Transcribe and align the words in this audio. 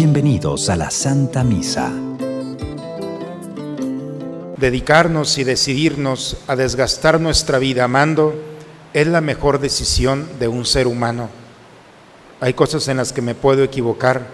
Bienvenidos 0.00 0.68
a 0.68 0.76
la 0.76 0.92
Santa 0.92 1.42
Misa. 1.42 1.92
Dedicarnos 4.56 5.38
y 5.38 5.44
decidirnos 5.44 6.36
a 6.46 6.54
desgastar 6.54 7.20
nuestra 7.20 7.58
vida 7.58 7.82
amando 7.82 8.32
es 8.94 9.08
la 9.08 9.20
mejor 9.20 9.58
decisión 9.58 10.28
de 10.38 10.46
un 10.46 10.64
ser 10.64 10.86
humano. 10.86 11.30
Hay 12.40 12.54
cosas 12.54 12.86
en 12.86 12.98
las 12.98 13.12
que 13.12 13.22
me 13.22 13.34
puedo 13.34 13.64
equivocar, 13.64 14.24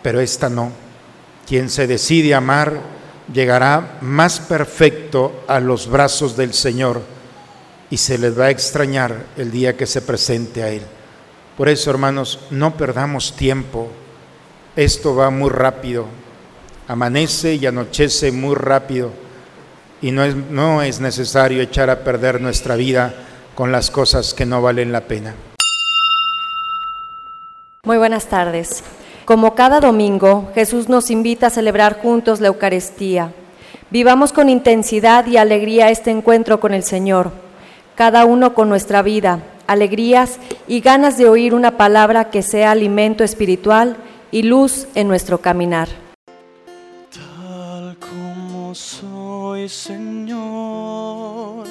pero 0.00 0.20
esta 0.20 0.48
no. 0.48 0.70
Quien 1.44 1.70
se 1.70 1.88
decide 1.88 2.32
amar 2.32 2.80
llegará 3.34 3.98
más 4.00 4.38
perfecto 4.38 5.42
a 5.48 5.58
los 5.58 5.88
brazos 5.88 6.36
del 6.36 6.54
Señor 6.54 7.02
y 7.90 7.96
se 7.96 8.16
les 8.18 8.38
va 8.38 8.46
a 8.46 8.50
extrañar 8.50 9.26
el 9.36 9.50
día 9.50 9.76
que 9.76 9.86
se 9.86 10.00
presente 10.00 10.62
a 10.62 10.70
Él. 10.70 10.82
Por 11.56 11.68
eso, 11.68 11.90
hermanos, 11.90 12.38
no 12.50 12.76
perdamos 12.76 13.34
tiempo. 13.36 13.88
Esto 14.76 15.14
va 15.14 15.30
muy 15.30 15.50
rápido. 15.50 16.06
Amanece 16.88 17.56
y 17.56 17.66
anochece 17.66 18.32
muy 18.32 18.54
rápido. 18.54 19.10
Y 20.00 20.12
no 20.12 20.24
es, 20.24 20.34
no 20.34 20.82
es 20.82 21.00
necesario 21.00 21.60
echar 21.60 21.90
a 21.90 22.04
perder 22.04 22.40
nuestra 22.40 22.76
vida 22.76 23.12
con 23.54 23.72
las 23.72 23.90
cosas 23.90 24.32
que 24.32 24.46
no 24.46 24.62
valen 24.62 24.92
la 24.92 25.02
pena. 25.02 25.34
Muy 27.84 27.98
buenas 27.98 28.26
tardes. 28.26 28.82
Como 29.24 29.54
cada 29.54 29.80
domingo, 29.80 30.50
Jesús 30.54 30.88
nos 30.88 31.10
invita 31.10 31.48
a 31.48 31.50
celebrar 31.50 32.00
juntos 32.00 32.40
la 32.40 32.48
Eucaristía. 32.48 33.32
Vivamos 33.90 34.32
con 34.32 34.48
intensidad 34.48 35.26
y 35.26 35.36
alegría 35.36 35.90
este 35.90 36.10
encuentro 36.10 36.60
con 36.60 36.72
el 36.72 36.84
Señor, 36.84 37.32
cada 38.00 38.24
uno 38.24 38.54
con 38.54 38.70
nuestra 38.70 39.02
vida, 39.02 39.40
alegrías 39.66 40.38
y 40.66 40.80
ganas 40.80 41.18
de 41.18 41.28
oír 41.28 41.52
una 41.52 41.76
palabra 41.76 42.30
que 42.30 42.40
sea 42.40 42.70
alimento 42.70 43.24
espiritual 43.24 43.98
y 44.30 44.42
luz 44.42 44.86
en 44.94 45.06
nuestro 45.06 45.42
caminar. 45.42 45.90
Tal 47.12 47.98
como 47.98 48.74
soy, 48.74 49.68
Señor, 49.68 51.66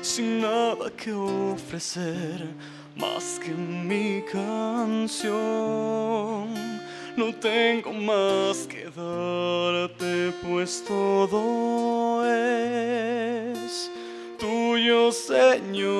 sin 0.00 0.40
nada 0.40 0.90
que 0.96 1.12
ofrecer 1.12 2.46
más 2.96 3.38
que 3.44 3.50
mi 3.50 4.22
canción. 4.32 5.34
No 7.14 7.34
tengo 7.42 7.92
más 7.92 8.66
que 8.66 8.84
darte, 8.84 10.32
pues 10.48 10.82
todo 10.88 12.24
es 12.24 13.90
tuyo, 14.38 15.12
Señor. 15.12 15.94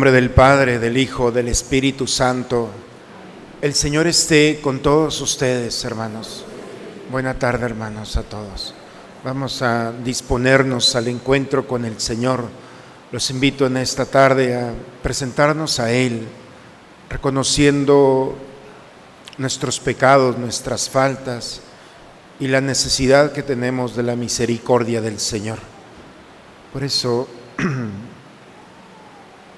Nombre 0.00 0.12
del 0.12 0.30
Padre, 0.30 0.78
del 0.78 0.96
Hijo, 0.96 1.30
del 1.30 1.48
Espíritu 1.48 2.06
Santo, 2.06 2.70
el 3.60 3.74
Señor 3.74 4.06
esté 4.06 4.58
con 4.62 4.78
todos 4.80 5.20
ustedes, 5.20 5.84
hermanos. 5.84 6.46
Buena 7.10 7.38
tarde, 7.38 7.66
hermanos, 7.66 8.16
a 8.16 8.22
todos. 8.22 8.72
Vamos 9.22 9.60
a 9.60 9.92
disponernos 9.92 10.96
al 10.96 11.08
encuentro 11.08 11.68
con 11.68 11.84
el 11.84 12.00
Señor. 12.00 12.44
Los 13.12 13.28
invito 13.28 13.66
en 13.66 13.76
esta 13.76 14.06
tarde 14.06 14.58
a 14.58 14.72
presentarnos 15.02 15.78
a 15.80 15.92
Él, 15.92 16.26
reconociendo 17.10 18.34
nuestros 19.36 19.80
pecados, 19.80 20.38
nuestras 20.38 20.88
faltas 20.88 21.60
y 22.38 22.48
la 22.48 22.62
necesidad 22.62 23.32
que 23.32 23.42
tenemos 23.42 23.94
de 23.94 24.04
la 24.04 24.16
misericordia 24.16 25.02
del 25.02 25.20
Señor. 25.20 25.58
Por 26.72 26.84
eso, 26.84 27.28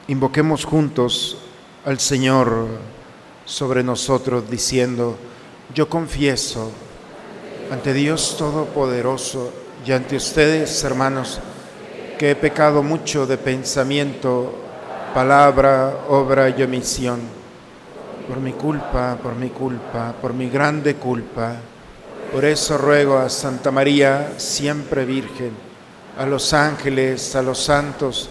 invoquemos 0.09 0.65
juntos 0.65 1.39
al 1.85 2.01
Señor 2.01 2.67
sobre 3.45 3.83
nosotros 3.83 4.49
diciendo, 4.51 5.17
yo 5.75 5.89
confieso 5.89 6.71
ante 7.71 7.93
Dios 7.93 8.37
Todopoderoso 8.37 9.53
y 9.87 9.93
ante 9.93 10.17
ustedes, 10.17 10.83
hermanos, 10.85 11.41
que 12.19 12.33
he 12.33 12.37
pecado 12.37 12.83
mucho 12.83 13.27
de 13.27 13.39
pensamiento, 13.39 14.55
palabra, 15.15 16.05
obra 16.09 16.49
y 16.51 16.63
omisión, 16.63 17.21
por 18.29 18.39
mi 18.39 18.53
culpa, 18.53 19.19
por 19.23 19.35
mi 19.35 19.49
culpa, 19.49 20.15
por 20.21 20.33
mi 20.35 20.49
grande 20.49 20.97
culpa. 20.97 21.57
Por 22.33 22.45
eso 22.45 22.79
ruego 22.79 23.19
a 23.19 23.29
Santa 23.29 23.71
María, 23.71 24.35
siempre 24.39 25.05
Virgen, 25.05 25.53
a 26.19 26.25
los 26.25 26.53
ángeles, 26.53 27.35
a 27.37 27.43
los 27.43 27.59
santos 27.59 28.31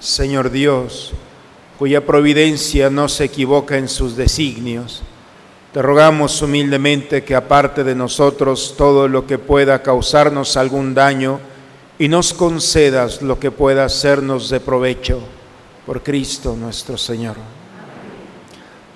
Señor 0.00 0.50
Dios, 0.50 1.12
cuya 1.78 2.04
providencia 2.04 2.90
no 2.90 3.08
se 3.08 3.24
equivoca 3.24 3.76
en 3.76 3.88
sus 3.88 4.16
designios, 4.16 5.02
te 5.72 5.82
rogamos 5.82 6.40
humildemente 6.40 7.22
que 7.22 7.34
aparte 7.34 7.84
de 7.84 7.94
nosotros 7.94 8.74
todo 8.76 9.06
lo 9.06 9.26
que 9.26 9.38
pueda 9.38 9.82
causarnos 9.82 10.56
algún 10.56 10.94
daño 10.94 11.40
y 11.98 12.08
nos 12.08 12.32
concedas 12.32 13.22
lo 13.22 13.38
que 13.38 13.50
pueda 13.50 13.84
hacernos 13.84 14.48
de 14.50 14.60
provecho 14.60 15.20
por 15.84 16.02
Cristo 16.02 16.56
nuestro 16.56 16.96
Señor. 16.96 17.36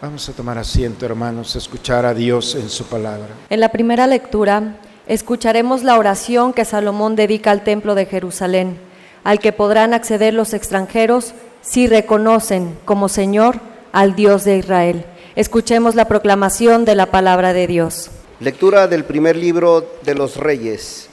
Vamos 0.00 0.28
a 0.28 0.32
tomar 0.32 0.58
asiento, 0.58 1.06
hermanos, 1.06 1.54
a 1.54 1.58
escuchar 1.58 2.04
a 2.04 2.14
Dios 2.14 2.54
en 2.54 2.68
su 2.68 2.84
palabra. 2.84 3.28
En 3.50 3.60
la 3.60 3.70
primera 3.70 4.06
lectura 4.06 4.76
escucharemos 5.06 5.82
la 5.84 5.98
oración 5.98 6.52
que 6.52 6.64
Salomón 6.64 7.16
dedica 7.16 7.50
al 7.50 7.64
templo 7.64 7.94
de 7.94 8.06
Jerusalén, 8.06 8.78
al 9.24 9.38
que 9.38 9.52
podrán 9.52 9.94
acceder 9.94 10.34
los 10.34 10.52
extranjeros 10.52 11.34
si 11.60 11.86
reconocen 11.86 12.76
como 12.84 13.08
Señor 13.08 13.60
al 13.92 14.14
Dios 14.16 14.44
de 14.44 14.56
Israel. 14.58 15.04
Escuchemos 15.36 15.94
la 15.94 16.06
proclamación 16.06 16.84
de 16.84 16.94
la 16.94 17.06
palabra 17.06 17.52
de 17.52 17.66
Dios. 17.66 18.10
Lectura 18.40 18.88
del 18.88 19.04
primer 19.04 19.36
libro 19.36 19.86
de 20.02 20.14
los 20.14 20.36
Reyes. 20.36 21.08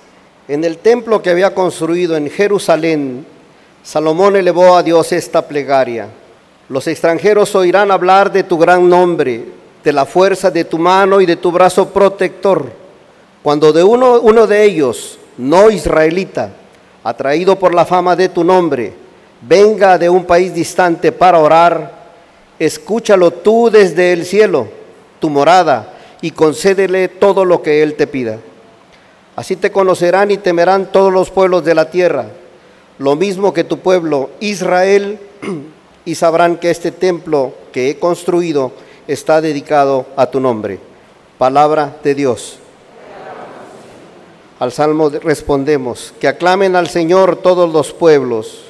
En 0.48 0.64
el 0.64 0.80
templo 0.80 1.22
que 1.22 1.30
había 1.30 1.54
construido 1.54 2.18
en 2.18 2.30
Jerusalén, 2.30 3.26
Salomón 3.84 4.36
elevó 4.36 4.76
a 4.76 4.84
Dios 4.84 5.12
esta 5.12 5.48
plegaria. 5.48 6.10
Los 6.70 6.88
extranjeros 6.88 7.54
oirán 7.56 7.92
hablar 7.92 8.32
de 8.32 8.44
tu 8.44 8.58
gran 8.58 8.90
nombre, 8.90 9.46
de 9.84 9.94
la 9.94 10.06
fuerza 10.06 10.52
de 10.52 10.66
tu 10.66 10.78
mano 10.78 11.22
y 11.22 11.26
de 11.26 11.36
tu 11.36 11.52
brazo 11.52 11.90
protector. 11.90 12.72
Cuando 13.42 13.72
de 13.72 13.84
uno, 13.84 14.20
uno 14.20 14.48
de 14.48 14.64
ellos, 14.66 15.20
no 15.38 15.70
israelita, 15.70 16.52
atraído 17.04 17.57
por 17.57 17.74
la 17.74 17.86
fama 17.86 18.16
de 18.16 18.30
tu 18.30 18.44
nombre, 18.44 18.94
venga 19.42 19.98
de 19.98 20.10
un 20.10 20.25
país 20.25 20.54
distante 20.54 21.12
para 21.12 21.40
orar, 21.40 21.92
escúchalo 22.57 23.31
tú 23.31 23.69
desde 23.72 24.13
el 24.13 24.25
cielo, 24.25 24.68
tu 25.19 25.30
morada, 25.30 25.94
y 26.22 26.31
concédele 26.31 27.07
todo 27.07 27.46
lo 27.46 27.62
que 27.62 27.81
él 27.81 27.96
te 27.96 28.07
pida. 28.07 28.38
Así 29.36 29.56
te 29.56 29.72
conocerán 29.72 30.31
y 30.31 30.38
temerán 30.38 30.92
todos 30.92 31.13
los 31.13 31.30
pueblos 31.30 31.63
de 31.63 31.75
la 31.75 31.90
tierra, 31.90 32.25
lo 32.98 33.16
mismo 33.16 33.54
que 33.54 33.63
tu 33.63 33.80
pueblo 33.80 34.30
Israel, 34.42 35.19
y 36.06 36.16
sabrán 36.16 36.57
que 36.57 36.72
este 36.72 36.92
templo 36.92 37.54
que 37.72 37.90
he 37.90 38.00
construido 38.00 38.74
está 39.07 39.42
dedicado 39.42 40.06
a 40.16 40.25
tu 40.28 40.40
nombre. 40.40 40.80
Palabra 41.38 41.96
de 42.04 42.16
Dios. 42.16 42.60
Al 44.60 44.74
salmo 44.74 45.10
respondemos, 45.10 46.14
que 46.20 46.28
aclamen 46.28 46.76
al 46.76 46.90
Señor 46.90 47.38
todos 47.38 47.72
los 47.72 47.94
pueblos. 47.94 48.66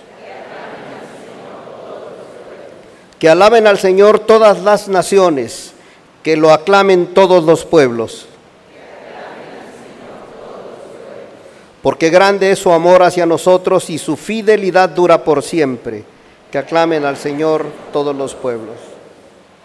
Que 3.17 3.27
alaben 3.27 3.65
al 3.65 3.79
Señor 3.79 4.19
todas 4.19 4.61
las 4.61 4.87
naciones, 4.87 5.73
que 6.21 6.37
lo 6.37 6.51
aclamen 6.51 7.07
todos 7.07 7.43
los 7.43 7.65
pueblos. 7.65 8.27
Porque 11.81 12.11
grande 12.11 12.51
es 12.51 12.59
su 12.59 12.71
amor 12.71 13.01
hacia 13.01 13.25
nosotros 13.25 13.89
y 13.89 13.97
su 13.97 14.15
fidelidad 14.15 14.89
dura 14.89 15.23
por 15.23 15.41
siempre. 15.41 16.03
Que 16.51 16.59
aclamen 16.59 17.03
al 17.03 17.17
Señor 17.17 17.65
todos 17.91 18.15
los 18.15 18.35
pueblos. 18.35 18.75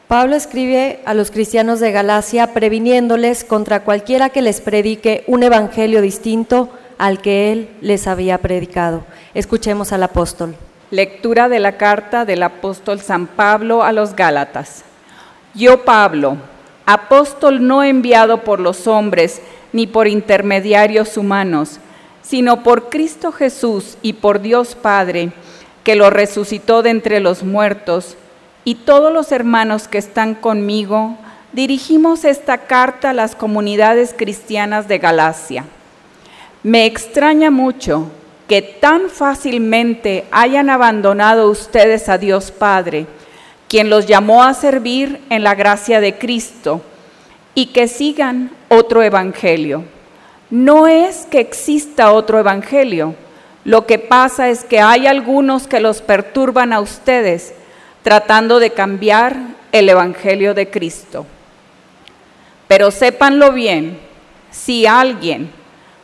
Pablo 0.09 0.37
escribe 0.37 1.01
a 1.07 1.15
los 1.15 1.31
cristianos 1.31 1.81
de 1.81 1.91
Galacia 1.91 2.53
previniéndoles 2.53 3.43
contra 3.43 3.85
cualquiera 3.85 4.29
que 4.29 4.43
les 4.43 4.61
predique 4.61 5.25
un 5.27 5.43
evangelio 5.43 6.03
distinto 6.03 6.69
al 6.99 7.23
que 7.23 7.53
él 7.53 7.71
les 7.81 8.07
había 8.07 8.39
predicado. 8.39 9.05
Escuchemos 9.33 9.93
al 9.93 10.03
apóstol. 10.03 10.57
Lectura 10.91 11.49
de 11.49 11.59
la 11.59 11.79
carta 11.79 12.27
del 12.27 12.43
apóstol 12.43 13.01
San 13.01 13.27
Pablo 13.27 13.83
a 13.83 13.93
los 13.93 14.15
Gálatas. 14.15 14.85
Yo, 15.55 15.85
Pablo, 15.85 16.37
apóstol 16.85 17.67
no 17.67 17.83
enviado 17.83 18.45
por 18.45 18.61
los 18.61 18.87
hombres 18.87 19.41
ni 19.73 19.87
por 19.87 20.07
intermediarios 20.07 21.17
humanos, 21.17 21.81
sino 22.23 22.63
por 22.63 22.91
Cristo 22.91 23.33
Jesús 23.33 23.97
y 24.03 24.13
por 24.13 24.41
Dios 24.41 24.75
Padre, 24.75 25.33
que 25.83 25.97
lo 25.97 26.11
resucitó 26.11 26.83
de 26.83 26.91
entre 26.91 27.21
los 27.21 27.43
muertos, 27.43 28.17
y 28.65 28.77
todos 28.77 29.13
los 29.13 29.31
hermanos 29.33 29.89
que 29.89 29.99
están 29.99 30.35
conmigo, 30.35 31.17
dirigimos 31.53 32.25
esta 32.25 32.59
carta 32.59 33.11
a 33.11 33.15
las 33.15 33.37
comunidades 33.37 34.15
cristianas 34.17 34.89
de 34.89 34.99
Galacia. 34.99 35.65
Me 36.63 36.87
extraña 36.87 37.51
mucho 37.51 38.11
que 38.49 38.63
tan 38.63 39.11
fácilmente 39.11 40.25
hayan 40.31 40.71
abandonado 40.71 41.51
ustedes 41.51 42.09
a 42.09 42.19
Dios 42.19 42.51
Padre, 42.51 43.07
quien 43.69 43.91
los 43.91 44.07
llamó 44.07 44.43
a 44.43 44.55
servir 44.55 45.21
en 45.31 45.45
la 45.45 45.55
gracia 45.55 46.01
de 46.01 46.19
Cristo, 46.19 46.83
y 47.55 47.67
que 47.67 47.87
sigan 47.87 48.51
otro 48.69 49.03
evangelio. 49.03 49.85
No 50.51 50.89
es 50.89 51.27
que 51.31 51.41
exista 51.41 52.13
otro 52.13 52.39
evangelio, 52.39 53.15
lo 53.65 53.87
que 53.87 53.99
pasa 53.99 54.51
es 54.51 54.65
que 54.65 54.81
hay 54.81 55.07
algunos 55.07 55.67
que 55.67 55.81
los 55.81 56.03
perturban 56.03 56.73
a 56.73 56.81
ustedes, 56.81 57.55
tratando 58.05 58.61
de 58.61 58.71
cambiar 58.71 59.37
el 59.73 59.89
evangelio 59.89 60.55
de 60.55 60.71
Cristo. 60.71 61.27
Pero 62.69 62.91
sépanlo 62.91 63.51
bien, 63.51 63.99
si 64.51 64.87
alguien, 64.87 65.51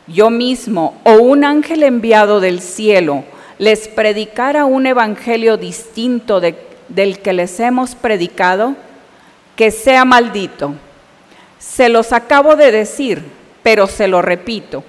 yo 0.07 0.29
mismo 0.31 0.99
o 1.03 1.13
un 1.13 1.43
ángel 1.45 1.83
enviado 1.83 2.39
del 2.39 2.59
cielo 2.59 3.23
les 3.59 3.87
predicara 3.87 4.65
un 4.65 4.87
evangelio 4.87 5.57
distinto 5.57 6.41
de- 6.41 6.55
del 6.89 7.19
que 7.19 7.33
les 7.33 7.59
hemos 7.59 7.93
predicado, 7.93 8.75
que 9.55 9.69
sea 9.69 10.03
maldito. 10.03 10.73
Se 11.59 11.87
los 11.87 12.13
acabo 12.13 12.55
de 12.55 12.71
decir, 12.71 13.23
pero 13.61 13.85
se 13.85 14.07
lo 14.07 14.23
repito. 14.23 14.83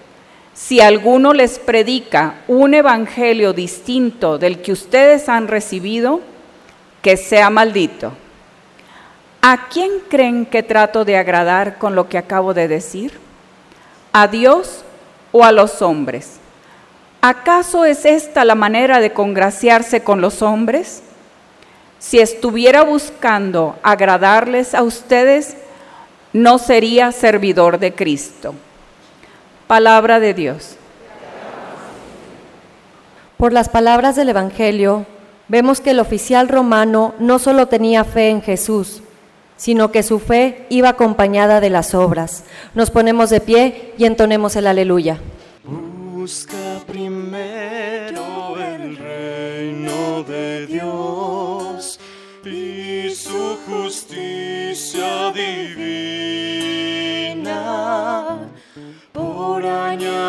Si 0.55 0.81
alguno 0.81 1.35
les 1.35 1.59
predica 1.59 2.37
un 2.49 2.73
evangelio 2.73 3.53
distinto 3.53 4.39
del 4.39 4.63
que 4.63 4.73
ustedes 4.73 5.29
han 5.29 5.49
recibido, 5.49 6.21
que 7.03 7.17
sea 7.17 7.51
maldito. 7.51 8.13
¿A 9.43 9.69
quién 9.69 9.91
creen 10.09 10.47
que 10.47 10.63
trato 10.63 11.05
de 11.05 11.17
agradar 11.17 11.77
con 11.79 11.97
lo 11.97 12.09
que 12.09 12.17
acabo 12.17 12.55
de 12.55 12.69
decir? 12.69 13.19
¿A 14.13 14.29
Dios 14.29 14.85
o 15.33 15.45
a 15.45 15.51
los 15.51 15.83
hombres? 15.83 16.39
¿Acaso 17.21 17.85
es 17.85 18.05
esta 18.05 18.45
la 18.45 18.55
manera 18.55 19.01
de 19.01 19.13
congraciarse 19.13 20.03
con 20.03 20.21
los 20.21 20.43
hombres? 20.43 21.03
Si 21.99 22.21
estuviera 22.21 22.83
buscando 22.83 23.77
agradarles 23.83 24.75
a 24.75 24.83
ustedes, 24.83 25.57
no 26.33 26.59
sería 26.59 27.13
servidor 27.13 27.79
de 27.79 27.95
Cristo. 27.95 28.55
Palabra 29.67 30.21
de 30.21 30.35
Dios. 30.35 30.77
Por 33.37 33.53
las 33.53 33.69
palabras 33.69 34.15
del 34.15 34.29
Evangelio, 34.29 35.07
vemos 35.49 35.81
que 35.81 35.91
el 35.91 36.01
oficial 36.01 36.49
romano 36.49 37.15
no 37.19 37.39
solo 37.39 37.67
tenía 37.69 38.05
fe 38.05 38.31
en 38.31 38.43
Jesús, 38.43 39.03
sino 39.57 39.93
que 39.93 40.03
su 40.03 40.19
fe 40.19 40.67
iba 40.71 40.89
acompañada 40.91 41.61
de 41.61 41.71
las 41.71 41.95
obras. 41.95 42.45
Nos 42.75 42.91
ponemos 42.91 43.31
de 43.31 43.41
pie 43.41 43.95
y 43.99 44.05
entonemos 44.05 44.57
el 44.57 44.67
aleluya. 44.67 45.21
Busca 45.65 46.81
primero 46.87 48.57
el 48.57 48.97
reino 48.97 50.23
de 50.25 50.67
y 52.45 53.11
su 53.15 53.59
justicia 53.67 55.33
divina. 55.33 56.62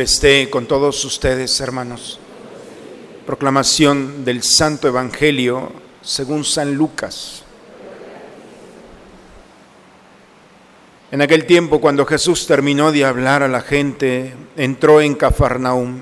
Esté 0.00 0.48
con 0.48 0.64
todos 0.64 1.04
ustedes, 1.04 1.60
hermanos. 1.60 2.18
Proclamación 3.26 4.24
del 4.24 4.42
Santo 4.42 4.88
Evangelio 4.88 5.70
según 6.00 6.42
San 6.42 6.74
Lucas. 6.74 7.42
En 11.10 11.20
aquel 11.20 11.44
tiempo, 11.44 11.82
cuando 11.82 12.06
Jesús 12.06 12.46
terminó 12.46 12.92
de 12.92 13.04
hablar 13.04 13.42
a 13.42 13.48
la 13.48 13.60
gente, 13.60 14.32
entró 14.56 15.02
en 15.02 15.14
Cafarnaum. 15.14 16.00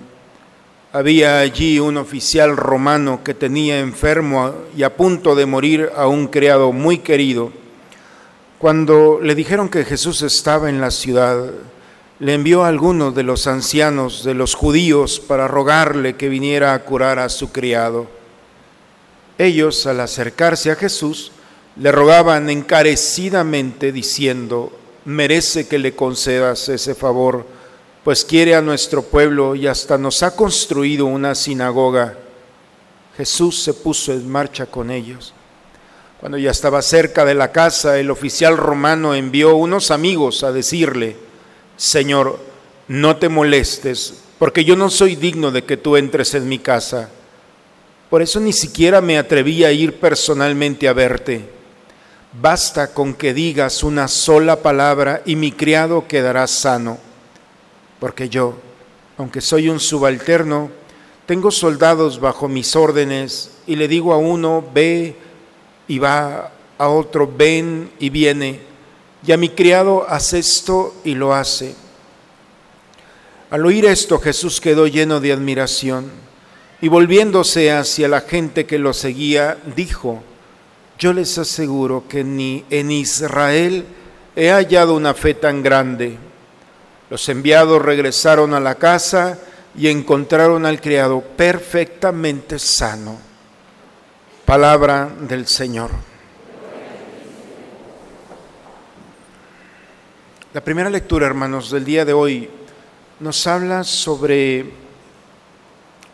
Había 0.92 1.40
allí 1.40 1.80
un 1.80 1.96
oficial 1.96 2.56
romano 2.56 3.24
que 3.24 3.34
tenía 3.34 3.80
enfermo 3.80 4.54
y 4.76 4.84
a 4.84 4.96
punto 4.96 5.34
de 5.34 5.46
morir 5.46 5.90
a 5.96 6.06
un 6.06 6.28
criado 6.28 6.70
muy 6.70 6.98
querido. 6.98 7.50
Cuando 8.58 9.18
le 9.20 9.34
dijeron 9.34 9.68
que 9.68 9.84
Jesús 9.84 10.22
estaba 10.22 10.68
en 10.68 10.80
la 10.80 10.92
ciudad, 10.92 11.50
le 12.20 12.34
envió 12.34 12.64
a 12.64 12.68
algunos 12.68 13.14
de 13.14 13.22
los 13.22 13.46
ancianos 13.46 14.24
de 14.24 14.34
los 14.34 14.54
judíos 14.54 15.20
para 15.20 15.46
rogarle 15.46 16.16
que 16.16 16.28
viniera 16.28 16.74
a 16.74 16.84
curar 16.84 17.18
a 17.20 17.28
su 17.28 17.52
criado. 17.52 18.08
Ellos, 19.38 19.86
al 19.86 20.00
acercarse 20.00 20.72
a 20.72 20.74
Jesús, 20.74 21.30
le 21.76 21.92
rogaban 21.92 22.50
encarecidamente 22.50 23.92
diciendo, 23.92 24.72
merece 25.04 25.68
que 25.68 25.78
le 25.78 25.94
concedas 25.94 26.68
ese 26.68 26.96
favor, 26.96 27.46
pues 28.02 28.24
quiere 28.24 28.56
a 28.56 28.62
nuestro 28.62 29.02
pueblo 29.02 29.54
y 29.54 29.68
hasta 29.68 29.96
nos 29.96 30.24
ha 30.24 30.34
construido 30.34 31.06
una 31.06 31.36
sinagoga. 31.36 32.18
Jesús 33.16 33.62
se 33.62 33.74
puso 33.74 34.12
en 34.12 34.28
marcha 34.28 34.66
con 34.66 34.90
ellos. 34.90 35.34
Cuando 36.18 36.36
ya 36.36 36.50
estaba 36.50 36.82
cerca 36.82 37.24
de 37.24 37.34
la 37.34 37.52
casa, 37.52 37.96
el 37.98 38.10
oficial 38.10 38.56
romano 38.56 39.14
envió 39.14 39.54
unos 39.54 39.92
amigos 39.92 40.42
a 40.42 40.50
decirle, 40.50 41.27
Señor, 41.78 42.40
no 42.88 43.18
te 43.18 43.28
molestes, 43.28 44.14
porque 44.40 44.64
yo 44.64 44.74
no 44.74 44.90
soy 44.90 45.14
digno 45.14 45.52
de 45.52 45.62
que 45.62 45.76
tú 45.76 45.96
entres 45.96 46.34
en 46.34 46.48
mi 46.48 46.58
casa. 46.58 47.08
Por 48.10 48.20
eso 48.20 48.40
ni 48.40 48.52
siquiera 48.52 49.00
me 49.00 49.16
atreví 49.16 49.62
a 49.62 49.70
ir 49.70 50.00
personalmente 50.00 50.88
a 50.88 50.92
verte. 50.92 51.48
Basta 52.32 52.92
con 52.92 53.14
que 53.14 53.32
digas 53.32 53.84
una 53.84 54.08
sola 54.08 54.60
palabra 54.60 55.22
y 55.24 55.36
mi 55.36 55.52
criado 55.52 56.08
quedará 56.08 56.48
sano. 56.48 56.98
Porque 58.00 58.28
yo, 58.28 58.54
aunque 59.16 59.40
soy 59.40 59.68
un 59.68 59.78
subalterno, 59.78 60.70
tengo 61.26 61.52
soldados 61.52 62.18
bajo 62.18 62.48
mis 62.48 62.74
órdenes 62.74 63.52
y 63.68 63.76
le 63.76 63.86
digo 63.86 64.12
a 64.12 64.18
uno, 64.18 64.64
ve 64.74 65.14
y 65.86 66.00
va, 66.00 66.50
a 66.76 66.88
otro, 66.88 67.30
ven 67.32 67.92
y 68.00 68.10
viene 68.10 68.67
y 69.28 69.32
a 69.32 69.36
mi 69.36 69.50
criado 69.50 70.06
hace 70.08 70.38
esto 70.38 70.94
y 71.04 71.14
lo 71.14 71.34
hace. 71.34 71.74
Al 73.50 73.66
oír 73.66 73.84
esto 73.84 74.18
Jesús 74.18 74.58
quedó 74.58 74.86
lleno 74.86 75.20
de 75.20 75.34
admiración 75.34 76.10
y 76.80 76.88
volviéndose 76.88 77.70
hacia 77.70 78.08
la 78.08 78.22
gente 78.22 78.64
que 78.64 78.78
lo 78.78 78.94
seguía, 78.94 79.58
dijo, 79.76 80.22
yo 80.98 81.12
les 81.12 81.36
aseguro 81.36 82.04
que 82.08 82.24
ni 82.24 82.64
en 82.70 82.90
Israel 82.90 83.84
he 84.34 84.48
hallado 84.48 84.94
una 84.94 85.12
fe 85.12 85.34
tan 85.34 85.62
grande. 85.62 86.16
Los 87.10 87.28
enviados 87.28 87.82
regresaron 87.82 88.54
a 88.54 88.60
la 88.60 88.76
casa 88.76 89.38
y 89.76 89.88
encontraron 89.88 90.64
al 90.64 90.80
criado 90.80 91.20
perfectamente 91.20 92.58
sano. 92.58 93.18
Palabra 94.46 95.10
del 95.20 95.46
Señor. 95.46 96.07
La 100.58 100.64
primera 100.64 100.90
lectura, 100.90 101.24
hermanos, 101.24 101.70
del 101.70 101.84
día 101.84 102.04
de 102.04 102.12
hoy 102.12 102.50
nos 103.20 103.46
habla 103.46 103.84
sobre 103.84 104.64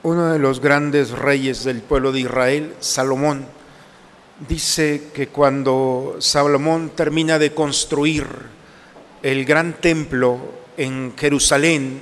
uno 0.03 0.35
de 0.35 0.39
los 0.39 0.61
grandes 0.61 1.13
reyes 1.13 1.65
del 1.65 1.81
pueblo 1.81 2.13
de 2.13 2.21
Israel, 2.21 2.75
Salomón. 2.79 3.47
Dice 4.47 5.05
que 5.15 5.29
cuando 5.29 6.17
Salomón 6.19 6.91
termina 6.95 7.39
de 7.39 7.55
construir 7.55 8.27
el 9.23 9.47
gran 9.47 9.81
templo 9.81 10.39
en 10.77 11.15
Jerusalén 11.17 12.01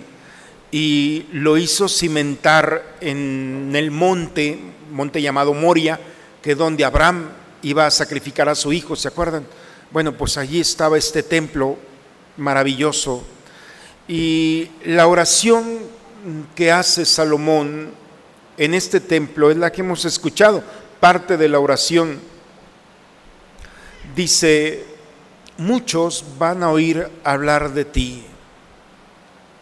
y 0.72 1.26
lo 1.30 1.56
hizo 1.56 1.88
cimentar 1.88 2.96
en 3.00 3.70
el 3.72 3.92
monte, 3.92 4.58
monte 4.90 5.22
llamado 5.22 5.54
Moria, 5.54 6.00
que 6.42 6.52
es 6.52 6.58
donde 6.58 6.84
Abraham 6.84 7.28
iba 7.62 7.86
a 7.86 7.92
sacrificar 7.92 8.48
a 8.48 8.56
su 8.56 8.72
hijo, 8.72 8.96
¿se 8.96 9.06
acuerdan? 9.06 9.46
Bueno, 9.92 10.18
pues 10.18 10.36
allí 10.38 10.58
estaba 10.58 10.98
este 10.98 11.22
templo 11.22 11.78
maravilloso. 12.36 13.24
Y 14.08 14.70
la 14.84 15.06
oración 15.06 15.78
que 16.54 16.70
hace 16.70 17.04
Salomón 17.04 17.90
en 18.56 18.74
este 18.74 19.00
templo 19.00 19.50
es 19.50 19.56
la 19.56 19.72
que 19.72 19.80
hemos 19.80 20.04
escuchado, 20.04 20.62
parte 21.00 21.36
de 21.36 21.48
la 21.48 21.58
oración. 21.58 22.20
Dice, 24.14 24.84
muchos 25.58 26.24
van 26.38 26.62
a 26.62 26.70
oír 26.70 27.08
hablar 27.24 27.72
de 27.72 27.84
ti, 27.84 28.24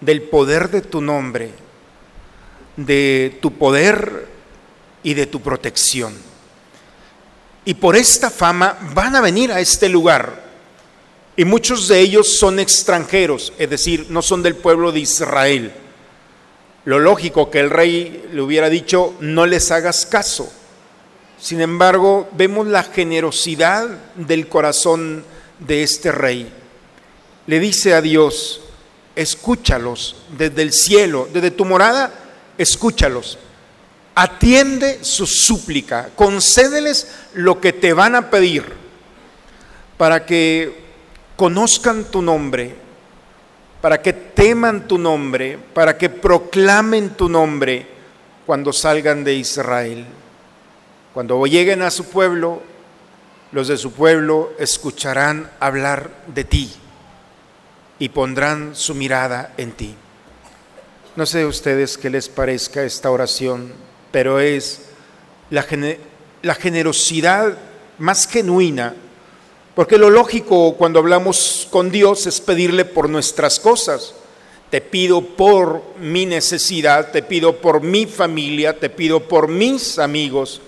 del 0.01 0.23
poder 0.23 0.71
de 0.71 0.81
tu 0.81 1.01
nombre, 1.01 1.53
de 2.77 3.39
tu 3.41 3.53
poder 3.53 4.27
y 5.03 5.15
de 5.15 5.27
tu 5.27 5.41
protección. 5.41 6.15
Y 7.65 7.75
por 7.75 7.95
esta 7.95 8.31
fama 8.31 8.77
van 8.95 9.15
a 9.15 9.21
venir 9.21 9.53
a 9.53 9.61
este 9.61 9.89
lugar 9.89 10.50
y 11.37 11.45
muchos 11.45 11.89
de 11.89 12.01
ellos 12.01 12.39
son 12.39 12.59
extranjeros, 12.59 13.53
es 13.59 13.71
decir, 13.71 14.07
no 14.11 14.23
son 14.23 14.43
del 14.43 14.57
pueblo 14.57 14.93
de 14.93 15.01
Israel. 15.01 15.73
Lo 16.85 16.99
lógico 16.99 17.51
que 17.51 17.61
el 17.61 17.71
rey 17.71 18.29
le 18.33 18.43
hubiera 18.43 18.69
dicho, 18.69 19.15
no 19.21 19.47
les 19.47 19.71
hagas 19.71 20.07
caso. 20.07 20.51
Sin 21.39 21.61
embargo, 21.61 22.29
vemos 22.33 22.67
la 22.67 22.83
generosidad 22.83 23.89
del 24.17 24.49
corazón 24.49 25.25
de 25.59 25.83
este 25.83 26.13
rey. 26.13 26.53
Le 27.47 27.61
dice 27.61 27.95
a 27.95 28.03
Dios, 28.03 28.61
escúchalos 29.17 30.17
desde 30.37 30.63
el 30.63 30.73
cielo, 30.73 31.29
desde 31.33 31.51
tu 31.51 31.65
morada, 31.65 32.13
escúchalos. 32.59 33.39
Atiende 34.15 34.99
su 35.03 35.27
súplica, 35.27 36.11
concédeles 36.15 37.09
lo 37.35 37.61
que 37.61 37.73
te 37.73 37.93
van 37.93 38.17
a 38.17 38.31
pedir 38.31 38.65
para 39.97 40.27
que 40.27 40.90
conozcan 41.41 42.05
tu 42.05 42.21
nombre, 42.21 42.75
para 43.81 44.03
que 44.03 44.13
teman 44.13 44.87
tu 44.87 44.99
nombre, 44.99 45.57
para 45.73 45.97
que 45.97 46.11
proclamen 46.11 47.17
tu 47.17 47.31
nombre 47.31 47.87
cuando 48.45 48.75
salgan 48.75 49.25
de 49.25 49.37
Israel. 49.37 50.05
Cuando 51.15 51.47
lleguen 51.47 51.81
a 51.81 51.91
su 51.91 52.05
pueblo, 52.11 52.61
los 53.53 53.69
de 53.69 53.79
su 53.79 53.91
pueblo 53.93 54.53
escucharán 54.59 55.51
hablar 55.61 56.11
de 56.27 56.45
ti 56.45 56.75
y 57.99 58.11
pondrán 58.11 58.77
su 58.77 58.95
mirada 58.95 59.55
en 59.57 59.73
ti. 59.73 59.95
No 61.17 61.25
sé 61.25 61.41
a 61.41 61.47
ustedes 61.47 61.97
qué 61.97 62.11
les 62.11 62.29
parezca 62.29 62.83
esta 62.83 63.11
oración, 63.11 63.73
pero 64.13 64.41
es 64.41 64.91
la, 65.49 65.65
la 66.43 66.55
generosidad 66.55 67.57
más 67.97 68.29
genuina 68.29 68.95
porque 69.75 69.99
lo 69.99 70.11
lógico 70.11 70.75
cuando 70.75 70.99
hablamos 70.99 71.69
con 71.71 71.91
Dios 71.91 72.27
es 72.27 72.41
pedirle 72.41 72.85
por 72.85 73.09
nuestras 73.09 73.61
cosas. 73.61 74.15
te 74.71 74.81
pido 74.81 75.21
por 75.21 75.83
mi 75.99 76.27
necesidad, 76.27 77.11
te 77.11 77.25
pido 77.25 77.57
por 77.57 77.83
mi 77.83 78.07
familia, 78.07 78.79
te 78.79 78.89
pido 78.89 79.19
por 79.19 79.49
mis 79.49 79.99
amigos. 79.99 80.61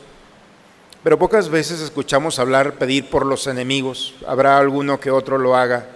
Pero 1.05 1.19
pocas 1.19 1.49
veces 1.49 1.81
escuchamos 1.81 2.41
hablar, 2.41 2.75
pedir 2.75 3.09
por 3.09 3.27
los 3.27 3.47
enemigos. 3.47 4.15
Habrá 4.27 4.59
alguno 4.59 4.99
que 4.99 5.11
otro 5.11 5.39
lo 5.39 5.57
haga. 5.57 5.89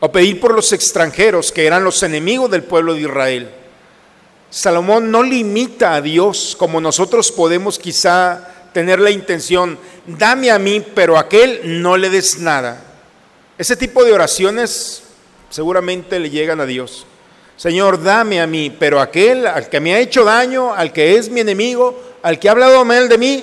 O 0.00 0.12
pedir 0.12 0.40
por 0.40 0.54
los 0.54 0.72
extranjeros, 0.72 1.50
que 1.50 1.66
eran 1.66 1.84
los 1.84 2.02
enemigos 2.02 2.50
del 2.50 2.64
pueblo 2.64 2.94
de 2.94 3.00
Israel. 3.00 3.50
Salomón 4.50 5.10
no 5.10 5.22
limita 5.22 5.94
a 5.94 6.00
Dios 6.00 6.56
como 6.58 6.80
nosotros 6.80 7.30
podemos 7.30 7.78
quizá 7.78 8.57
tener 8.78 9.00
la 9.00 9.10
intención, 9.10 9.76
dame 10.06 10.52
a 10.52 10.58
mí, 10.60 10.80
pero 10.94 11.16
a 11.16 11.22
aquel 11.22 11.82
no 11.82 11.96
le 11.96 12.10
des 12.10 12.38
nada. 12.38 12.80
Ese 13.58 13.74
tipo 13.74 14.04
de 14.04 14.12
oraciones 14.12 15.02
seguramente 15.50 16.20
le 16.20 16.30
llegan 16.30 16.60
a 16.60 16.64
Dios. 16.64 17.04
Señor, 17.56 18.00
dame 18.00 18.40
a 18.40 18.46
mí, 18.46 18.70
pero 18.70 19.00
aquel 19.00 19.48
al 19.48 19.68
que 19.68 19.80
me 19.80 19.96
ha 19.96 19.98
hecho 19.98 20.22
daño, 20.22 20.72
al 20.72 20.92
que 20.92 21.16
es 21.16 21.28
mi 21.28 21.40
enemigo, 21.40 22.00
al 22.22 22.38
que 22.38 22.48
ha 22.48 22.52
hablado 22.52 22.84
mal 22.84 23.08
de 23.08 23.18
mí, 23.18 23.42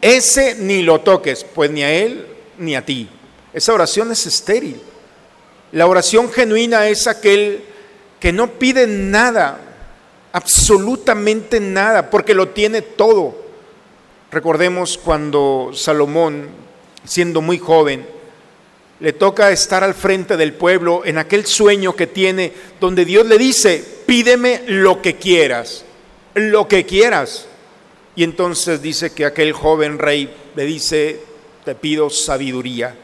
ese 0.00 0.54
ni 0.54 0.84
lo 0.84 1.00
toques, 1.00 1.42
pues 1.42 1.72
ni 1.72 1.82
a 1.82 1.92
él 1.92 2.24
ni 2.56 2.76
a 2.76 2.86
ti. 2.86 3.08
Esa 3.52 3.74
oración 3.74 4.12
es 4.12 4.26
estéril. 4.26 4.80
La 5.72 5.88
oración 5.88 6.30
genuina 6.30 6.86
es 6.86 7.08
aquel 7.08 7.64
que 8.20 8.32
no 8.32 8.52
pide 8.60 8.86
nada, 8.86 9.58
absolutamente 10.30 11.58
nada, 11.58 12.10
porque 12.10 12.32
lo 12.32 12.50
tiene 12.50 12.80
todo. 12.80 13.47
Recordemos 14.30 14.98
cuando 14.98 15.70
Salomón, 15.72 16.50
siendo 17.04 17.40
muy 17.40 17.58
joven, 17.58 18.06
le 19.00 19.14
toca 19.14 19.50
estar 19.50 19.82
al 19.82 19.94
frente 19.94 20.36
del 20.36 20.52
pueblo 20.52 21.02
en 21.06 21.16
aquel 21.16 21.46
sueño 21.46 21.96
que 21.96 22.06
tiene, 22.06 22.52
donde 22.78 23.06
Dios 23.06 23.26
le 23.26 23.38
dice, 23.38 23.82
pídeme 24.06 24.62
lo 24.66 25.00
que 25.00 25.16
quieras, 25.16 25.84
lo 26.34 26.68
que 26.68 26.84
quieras. 26.84 27.46
Y 28.16 28.24
entonces 28.24 28.82
dice 28.82 29.12
que 29.12 29.24
aquel 29.24 29.52
joven 29.52 29.98
rey 29.98 30.30
le 30.54 30.64
dice, 30.66 31.20
te 31.64 31.74
pido 31.74 32.10
sabiduría, 32.10 32.94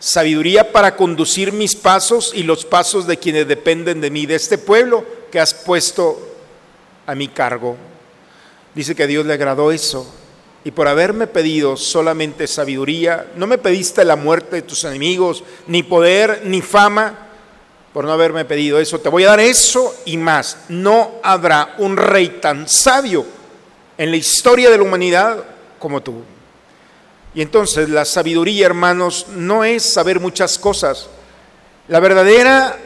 sabiduría 0.00 0.72
para 0.72 0.96
conducir 0.96 1.52
mis 1.52 1.76
pasos 1.76 2.32
y 2.34 2.42
los 2.42 2.64
pasos 2.64 3.06
de 3.06 3.18
quienes 3.18 3.46
dependen 3.46 4.00
de 4.00 4.10
mí, 4.10 4.26
de 4.26 4.34
este 4.34 4.58
pueblo 4.58 5.04
que 5.30 5.38
has 5.38 5.54
puesto 5.54 6.18
a 7.06 7.14
mi 7.14 7.28
cargo. 7.28 7.76
Dice 8.74 8.96
que 8.96 9.06
Dios 9.06 9.26
le 9.26 9.34
agradó 9.34 9.70
eso 9.70 10.19
y 10.64 10.70
por 10.72 10.88
haberme 10.88 11.26
pedido 11.26 11.76
solamente 11.76 12.46
sabiduría, 12.46 13.26
no 13.36 13.46
me 13.46 13.58
pediste 13.58 14.04
la 14.04 14.16
muerte 14.16 14.56
de 14.56 14.62
tus 14.62 14.84
enemigos, 14.84 15.42
ni 15.66 15.82
poder, 15.82 16.42
ni 16.44 16.60
fama, 16.60 17.28
por 17.92 18.04
no 18.04 18.12
haberme 18.12 18.44
pedido 18.44 18.78
eso. 18.78 19.00
Te 19.00 19.08
voy 19.08 19.24
a 19.24 19.28
dar 19.28 19.40
eso 19.40 19.94
y 20.04 20.16
más. 20.16 20.58
No 20.68 21.12
habrá 21.22 21.74
un 21.78 21.96
rey 21.96 22.38
tan 22.40 22.68
sabio 22.68 23.24
en 23.96 24.10
la 24.10 24.16
historia 24.16 24.70
de 24.70 24.76
la 24.76 24.82
humanidad 24.84 25.44
como 25.78 26.02
tú. 26.02 26.22
Y 27.34 27.42
entonces 27.42 27.88
la 27.88 28.04
sabiduría, 28.04 28.66
hermanos, 28.66 29.26
no 29.34 29.64
es 29.64 29.82
saber 29.82 30.20
muchas 30.20 30.58
cosas. 30.58 31.08
La 31.88 32.00
verdadera 32.00 32.76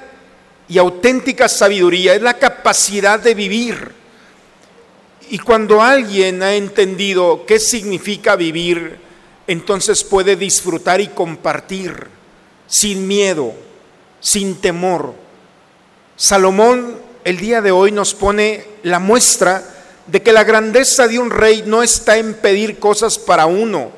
y 0.68 0.78
auténtica 0.78 1.48
sabiduría 1.48 2.14
es 2.14 2.22
la 2.22 2.34
capacidad 2.34 3.18
de 3.18 3.34
vivir 3.34 4.03
y 5.34 5.38
cuando 5.38 5.82
alguien 5.82 6.44
ha 6.44 6.54
entendido 6.54 7.44
qué 7.44 7.58
significa 7.58 8.36
vivir, 8.36 9.00
entonces 9.48 10.04
puede 10.04 10.36
disfrutar 10.36 11.00
y 11.00 11.08
compartir 11.08 12.06
sin 12.68 13.08
miedo, 13.08 13.52
sin 14.20 14.60
temor. 14.60 15.12
Salomón 16.14 16.98
el 17.24 17.38
día 17.38 17.60
de 17.60 17.72
hoy 17.72 17.90
nos 17.90 18.14
pone 18.14 18.64
la 18.84 19.00
muestra 19.00 19.64
de 20.06 20.22
que 20.22 20.32
la 20.32 20.44
grandeza 20.44 21.08
de 21.08 21.18
un 21.18 21.32
rey 21.32 21.64
no 21.66 21.82
está 21.82 22.16
en 22.16 22.34
pedir 22.34 22.78
cosas 22.78 23.18
para 23.18 23.46
uno, 23.46 23.90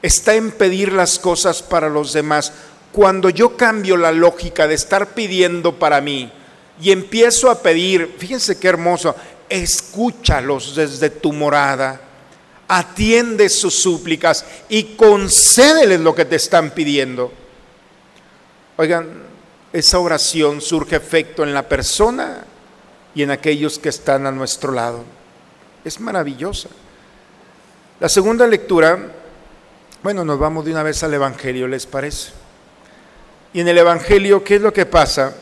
está 0.00 0.36
en 0.36 0.52
pedir 0.52 0.94
las 0.94 1.18
cosas 1.18 1.62
para 1.62 1.90
los 1.90 2.14
demás. 2.14 2.50
Cuando 2.92 3.28
yo 3.28 3.58
cambio 3.58 3.98
la 3.98 4.10
lógica 4.10 4.66
de 4.66 4.76
estar 4.76 5.08
pidiendo 5.08 5.78
para 5.78 6.00
mí 6.00 6.32
y 6.80 6.92
empiezo 6.92 7.50
a 7.50 7.60
pedir, 7.60 8.14
fíjense 8.16 8.58
qué 8.58 8.68
hermoso, 8.68 9.14
escúchalos 9.52 10.74
desde 10.74 11.10
tu 11.10 11.32
morada, 11.32 12.00
atiende 12.66 13.50
sus 13.50 13.74
súplicas 13.74 14.46
y 14.70 14.96
concédeles 14.96 16.00
lo 16.00 16.14
que 16.14 16.24
te 16.24 16.36
están 16.36 16.70
pidiendo. 16.70 17.30
Oigan, 18.78 19.10
esa 19.74 19.98
oración 19.98 20.62
surge 20.62 20.96
efecto 20.96 21.42
en 21.42 21.52
la 21.52 21.68
persona 21.68 22.44
y 23.14 23.22
en 23.22 23.30
aquellos 23.30 23.78
que 23.78 23.90
están 23.90 24.26
a 24.26 24.32
nuestro 24.32 24.72
lado. 24.72 25.04
Es 25.84 26.00
maravillosa. 26.00 26.70
La 28.00 28.08
segunda 28.08 28.46
lectura, 28.46 29.12
bueno, 30.02 30.24
nos 30.24 30.38
vamos 30.38 30.64
de 30.64 30.72
una 30.72 30.82
vez 30.82 31.02
al 31.02 31.12
Evangelio, 31.12 31.68
¿les 31.68 31.84
parece? 31.84 32.32
Y 33.52 33.60
en 33.60 33.68
el 33.68 33.76
Evangelio, 33.76 34.42
¿qué 34.42 34.56
es 34.56 34.62
lo 34.62 34.72
que 34.72 34.86
pasa? 34.86 35.34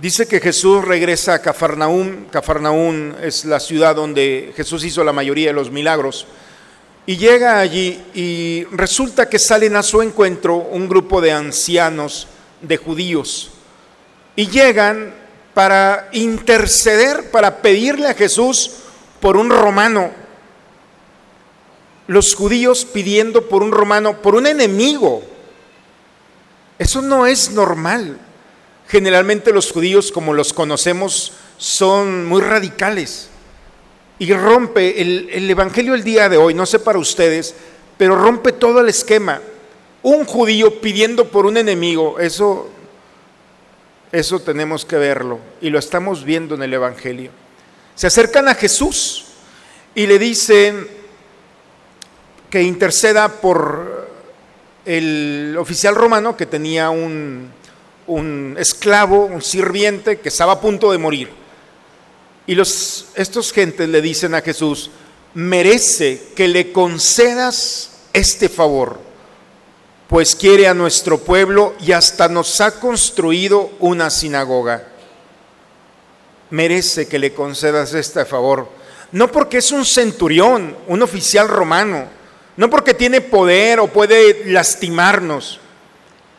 Dice 0.00 0.28
que 0.28 0.38
Jesús 0.38 0.84
regresa 0.84 1.34
a 1.34 1.42
Cafarnaún. 1.42 2.28
Cafarnaún 2.30 3.16
es 3.20 3.44
la 3.44 3.58
ciudad 3.58 3.96
donde 3.96 4.52
Jesús 4.54 4.84
hizo 4.84 5.02
la 5.02 5.12
mayoría 5.12 5.48
de 5.48 5.54
los 5.54 5.72
milagros. 5.72 6.28
Y 7.04 7.16
llega 7.16 7.58
allí 7.58 8.00
y 8.14 8.62
resulta 8.70 9.28
que 9.28 9.40
salen 9.40 9.74
a 9.74 9.82
su 9.82 10.00
encuentro 10.00 10.54
un 10.54 10.88
grupo 10.88 11.20
de 11.20 11.32
ancianos, 11.32 12.28
de 12.62 12.76
judíos. 12.76 13.50
Y 14.36 14.46
llegan 14.46 15.12
para 15.52 16.08
interceder, 16.12 17.32
para 17.32 17.60
pedirle 17.60 18.06
a 18.06 18.14
Jesús 18.14 18.70
por 19.18 19.36
un 19.36 19.50
romano. 19.50 20.12
Los 22.06 22.36
judíos 22.36 22.84
pidiendo 22.84 23.48
por 23.48 23.64
un 23.64 23.72
romano, 23.72 24.22
por 24.22 24.36
un 24.36 24.46
enemigo. 24.46 25.24
Eso 26.78 27.02
no 27.02 27.26
es 27.26 27.50
normal. 27.50 28.27
Generalmente 28.88 29.52
los 29.52 29.70
judíos, 29.70 30.10
como 30.10 30.32
los 30.32 30.54
conocemos, 30.54 31.34
son 31.58 32.26
muy 32.26 32.40
radicales. 32.40 33.28
Y 34.18 34.32
rompe 34.32 35.02
el, 35.02 35.48
Evangelio 35.50 35.94
el 35.94 36.02
día 36.02 36.30
de 36.30 36.38
hoy, 36.38 36.54
no 36.54 36.64
sé 36.64 36.78
para 36.78 36.98
ustedes, 36.98 37.54
pero 37.98 38.16
rompe 38.16 38.52
todo 38.52 38.80
el 38.80 38.88
esquema. 38.88 39.42
Un 40.02 40.24
judío 40.24 40.80
pidiendo 40.80 41.28
por 41.28 41.44
un 41.44 41.58
enemigo, 41.58 42.18
eso, 42.18 42.70
eso 44.10 44.40
tenemos 44.40 44.86
que 44.86 44.96
verlo 44.96 45.38
y 45.60 45.68
lo 45.68 45.78
estamos 45.78 46.24
viendo 46.24 46.54
en 46.54 46.62
el 46.62 46.72
Evangelio. 46.72 47.30
Se 47.94 48.06
acercan 48.06 48.48
a 48.48 48.54
Jesús 48.54 49.26
y 49.94 50.06
le 50.06 50.18
dicen 50.18 50.88
que 52.48 52.62
interceda 52.62 53.28
por 53.28 54.08
el 54.86 55.56
oficial 55.58 55.94
romano 55.94 56.36
que 56.36 56.46
tenía 56.46 56.88
un, 56.88 57.52
un 58.08 58.56
esclavo, 58.58 59.26
un 59.26 59.42
sirviente 59.42 60.18
que 60.18 60.30
estaba 60.30 60.54
a 60.54 60.60
punto 60.60 60.90
de 60.90 60.98
morir. 60.98 61.30
Y 62.46 62.54
los, 62.54 63.06
estos 63.14 63.52
gentes 63.52 63.88
le 63.88 64.02
dicen 64.02 64.34
a 64.34 64.40
Jesús, 64.40 64.90
merece 65.34 66.22
que 66.34 66.48
le 66.48 66.72
concedas 66.72 67.90
este 68.12 68.48
favor, 68.48 68.98
pues 70.08 70.34
quiere 70.34 70.66
a 70.66 70.74
nuestro 70.74 71.18
pueblo 71.18 71.74
y 71.80 71.92
hasta 71.92 72.28
nos 72.28 72.60
ha 72.60 72.80
construido 72.80 73.70
una 73.78 74.10
sinagoga. 74.10 74.88
Merece 76.50 77.06
que 77.06 77.18
le 77.18 77.34
concedas 77.34 77.92
este 77.92 78.24
favor, 78.24 78.70
no 79.12 79.30
porque 79.30 79.58
es 79.58 79.70
un 79.70 79.84
centurión, 79.84 80.74
un 80.86 81.02
oficial 81.02 81.46
romano, 81.46 82.06
no 82.56 82.70
porque 82.70 82.94
tiene 82.94 83.20
poder 83.20 83.80
o 83.80 83.88
puede 83.88 84.46
lastimarnos, 84.46 85.60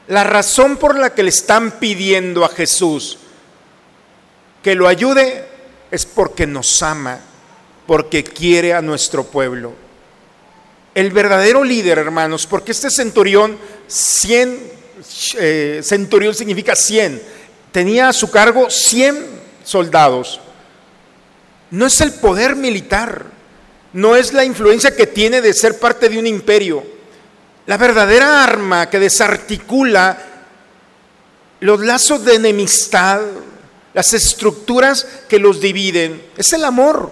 la 0.10 0.24
razón 0.24 0.78
por 0.78 0.98
la 0.98 1.13
que 1.13 1.22
le 1.22 1.30
están 1.30 1.80
pidiendo 1.80 2.43
a 2.43 2.50
Jesús 2.50 3.19
que 4.63 4.74
lo 4.74 4.88
ayude 4.88 5.45
es 5.91 6.06
porque 6.08 6.48
nos 6.48 6.82
ama, 6.82 7.19
porque 7.86 8.24
quiere 8.24 8.74
a 8.74 8.82
nuestro 8.82 9.24
pueblo. 9.26 9.74
El 10.95 11.12
verdadero 11.12 11.63
líder, 11.63 12.00
hermanos, 12.00 12.48
porque 12.48 12.72
este 12.72 12.89
centurión, 12.89 13.58
100, 13.88 14.72
eh, 15.38 15.82
centurión 15.84 16.34
significa 16.34 16.76
100, 16.76 17.22
tenía 17.72 18.10
a 18.10 18.13
su 18.13 18.32
cargo 18.32 18.69
100 18.69 19.28
soldados. 19.63 20.41
No 21.69 21.86
es 21.86 22.02
el 22.02 22.13
poder 22.13 22.56
militar, 22.56 23.26
no 23.93 24.15
es 24.15 24.34
la 24.34 24.43
influencia 24.43 24.95
que 24.95 25.06
tiene 25.06 25.39
de 25.39 25.54
ser 25.54 25.78
parte 25.78 26.10
de 26.10 26.17
un 26.17 26.26
imperio 26.26 26.98
la 27.69 27.77
verdadera 27.77 28.43
arma 28.43 28.89
que 28.89 28.97
desarticula 28.97 30.17
los 31.60 31.79
lazos 31.82 32.25
de 32.25 32.34
enemistad, 32.34 33.21
las 33.93 34.12
estructuras 34.12 35.05
que 35.29 35.38
los 35.38 35.62
dividen, 35.62 36.19
es 36.36 36.51
el 36.53 36.63
amor. 36.63 37.12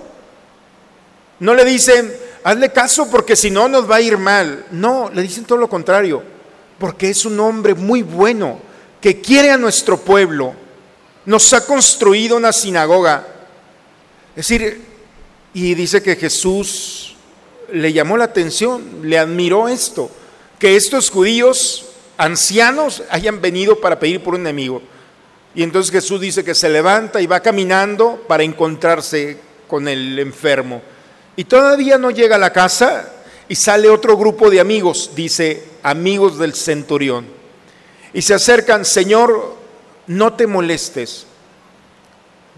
No 1.41 1.54
le 1.54 1.63
dicen, 1.63 2.12
hazle 2.43 2.72
caso 2.72 3.08
porque 3.08 3.36
si 3.36 3.52
no 3.52 3.70
nos 3.70 3.88
va 3.88 3.98
a 3.98 4.02
ir 4.02 4.17
mal. 4.17 4.65
No, 4.72 5.12
le 5.13 5.22
dicen 5.22 5.46
todo 5.46 5.60
lo 5.60 5.70
contrario, 5.70 6.24
porque 6.80 7.12
es 7.12 7.24
un 7.26 7.39
hombre 7.39 7.76
muy 7.76 8.02
bueno 8.02 8.60
que 9.00 9.22
quiere 9.22 9.52
a 9.52 9.58
nuestro 9.58 10.00
pueblo. 10.00 10.56
nos 11.26 11.54
ha 11.54 11.67
construido 11.67 12.36
una 12.36 12.52
sinagoga. 12.52 13.28
Es 14.36 14.48
decir, 14.48 14.82
y 15.54 15.76
dice 15.76 16.02
que 16.02 16.15
Jesús 16.15 17.15
le 17.72 17.93
llamó 17.93 18.17
la 18.17 18.24
atención, 18.24 19.02
le 19.04 19.20
admiró 19.20 19.67
esto, 19.67 20.10
que 20.60 20.76
estos 20.76 21.10
judíos 21.10 21.86
ancianos 22.17 23.04
hayan 23.10 23.41
venido 23.41 23.80
para 23.80 24.00
pedir 24.00 24.22
por 24.24 24.36
un 24.36 24.41
enemigo. 24.41 24.82
Y 25.54 25.63
entonces 25.63 25.91
Jesús 25.91 26.22
dice 26.22 26.43
que 26.43 26.56
se 26.56 26.70
levanta 26.70 27.22
y 27.22 27.28
va 27.28 27.39
caminando 27.39 28.24
para 28.28 28.43
encontrarse 28.43 29.38
con 29.67 29.88
el 29.88 30.17
enfermo. 30.20 30.82
Y 31.36 31.43
todavía 31.43 31.98
no 31.98 32.12
llega 32.12 32.36
a 32.36 32.39
la 32.39 32.54
casa 32.54 33.13
y 33.50 33.56
sale 33.56 33.89
otro 33.89 34.17
grupo 34.17 34.50
de 34.50 34.60
amigos, 34.60 35.12
dice, 35.15 35.63
amigos 35.84 36.38
del 36.38 36.54
centurión. 36.54 37.26
Y 38.13 38.22
se 38.22 38.34
acercan, 38.34 38.86
Señor, 38.86 39.56
no 40.08 40.34
te 40.34 40.48
molestes, 40.48 41.26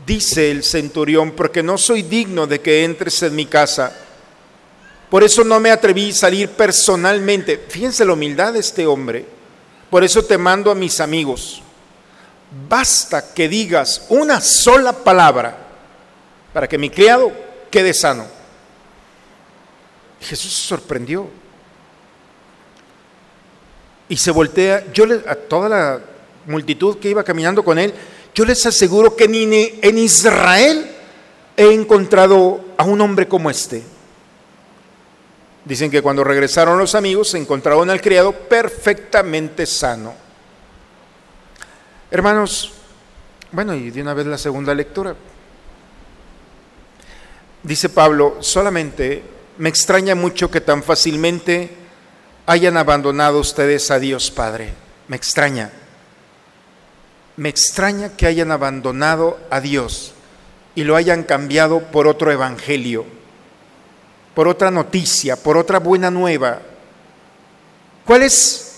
dice 0.05 0.51
el 0.51 0.63
centurión, 0.63 1.31
porque 1.31 1.63
no 1.63 1.77
soy 1.77 2.03
digno 2.03 2.47
de 2.47 2.62
que 2.62 2.83
entres 2.83 3.21
en 3.23 3.35
mi 3.35 3.45
casa. 3.45 3.95
Por 5.10 5.24
eso 5.24 5.43
no 5.43 5.60
me 5.60 5.72
atreví 5.72 6.12
a 6.12 6.13
salir 6.13 6.50
personalmente. 6.50 7.65
Fíjense 7.67 8.06
la 8.06 8.13
humildad 8.13 8.54
de 8.54 8.60
este 8.60 8.86
hombre. 8.86 9.26
Por 9.89 10.04
eso 10.04 10.24
te 10.24 10.38
mando 10.38 10.69
a 10.69 10.76
mis 10.76 11.00
amigos. 11.00 11.63
Basta 12.67 13.34
que 13.34 13.50
digas 13.50 14.06
una 14.10 14.39
sola 14.39 14.93
palabra 14.93 15.58
para 16.54 16.67
que 16.67 16.78
mi 16.78 16.89
criado 16.89 17.32
quede 17.72 17.93
sano. 17.93 18.26
Jesús 20.22 20.54
se 20.54 20.67
sorprendió. 20.67 21.28
Y 24.08 24.17
se 24.17 24.32
voltea, 24.32 24.91
yo 24.91 25.06
a 25.28 25.36
toda 25.36 25.69
la 25.69 26.02
multitud 26.48 26.98
que 26.98 27.10
iba 27.10 27.24
caminando 27.24 27.63
con 27.63 27.78
él, 27.78 27.93
yo 28.34 28.45
les 28.45 28.65
aseguro 28.65 29.15
que 29.15 29.28
ni 29.28 29.43
en 29.82 29.98
Israel 29.98 30.89
he 31.58 31.74
encontrado 31.74 32.63
a 32.78 32.84
un 32.84 33.02
hombre 33.02 33.28
como 33.28 33.50
este. 33.50 33.84
Dicen 35.69 35.91
que 35.91 36.01
cuando 36.01 36.23
regresaron 36.23 36.79
los 36.79 36.95
amigos 36.95 37.29
se 37.29 37.38
encontraron 37.38 37.91
al 37.91 38.01
criado 38.01 38.32
perfectamente 38.32 39.67
sano. 39.67 40.15
Hermanos, 42.10 42.73
bueno, 43.51 43.75
y 43.75 43.91
de 43.91 44.01
una 44.01 44.15
vez 44.15 44.25
la 44.25 44.39
segunda 44.39 44.73
lectura. 44.73 45.15
Dice 47.62 47.88
Pablo, 47.89 48.38
solamente 48.39 49.21
me 49.60 49.69
extraña 49.69 50.15
mucho 50.15 50.49
que 50.49 50.60
tan 50.60 50.82
fácilmente 50.82 51.69
hayan 52.47 52.75
abandonado 52.75 53.39
ustedes 53.39 53.91
a 53.91 53.99
Dios 53.99 54.32
Padre. 54.32 54.73
Me 55.08 55.17
extraña. 55.17 55.69
Me 57.38 57.49
extraña 57.49 58.17
que 58.17 58.25
hayan 58.25 58.51
abandonado 58.51 59.39
a 59.51 59.62
Dios 59.62 60.13
y 60.73 60.84
lo 60.84 60.95
hayan 60.95 61.21
cambiado 61.21 61.91
por 61.91 62.08
otro 62.08 62.32
evangelio, 62.32 63.05
por 64.39 64.47
otra 64.47 64.71
noticia, 64.71 65.36
por 65.36 65.58
otra 65.58 65.80
buena 65.80 66.10
nueva. 66.10 66.62
¿Cuál 68.06 68.23
es, 68.23 68.71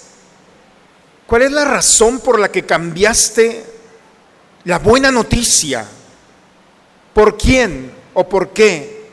cuál 1.28 1.44
es 1.44 1.52
la 1.52 1.66
razón 1.66 2.20
por 2.20 2.40
la 2.40 2.52
que 2.52 2.66
cambiaste 2.66 3.64
la 4.64 4.80
buena 4.80 5.12
noticia? 5.12 5.86
¿Por 7.14 7.38
quién 7.38 7.92
o 8.16 8.28
por 8.28 8.50
qué? 8.50 9.06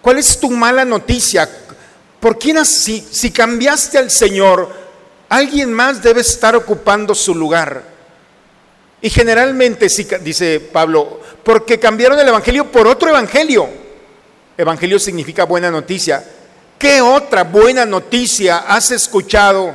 ¿Cuál 0.00 0.16
es 0.16 0.40
tu 0.40 0.48
mala 0.48 0.86
noticia? 0.86 1.46
¿Por 2.20 2.38
quién 2.38 2.56
así? 2.56 3.06
Si 3.10 3.30
cambiaste 3.30 3.98
al 3.98 4.10
Señor, 4.10 4.72
alguien 5.28 5.70
más 5.70 6.02
debe 6.02 6.22
estar 6.22 6.56
ocupando 6.56 7.14
su 7.14 7.34
lugar. 7.34 7.84
Y 9.02 9.10
generalmente, 9.10 9.88
dice 10.22 10.58
Pablo, 10.72 11.20
porque 11.44 11.78
cambiaron 11.78 12.18
el 12.18 12.28
Evangelio 12.28 12.72
por 12.72 12.86
otro 12.86 13.10
Evangelio. 13.10 13.87
Evangelio 14.58 14.98
significa 14.98 15.44
buena 15.44 15.70
noticia. 15.70 16.24
¿Qué 16.80 17.00
otra 17.00 17.44
buena 17.44 17.86
noticia 17.86 18.58
has 18.58 18.90
escuchado 18.90 19.72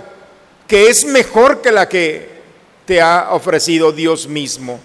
que 0.68 0.90
es 0.90 1.06
mejor 1.06 1.62
que 1.62 1.72
la 1.72 1.88
que 1.88 2.42
te 2.86 3.00
ha 3.00 3.30
ofrecido 3.32 3.94
Dios 3.94 4.28
mismo? 4.28 4.82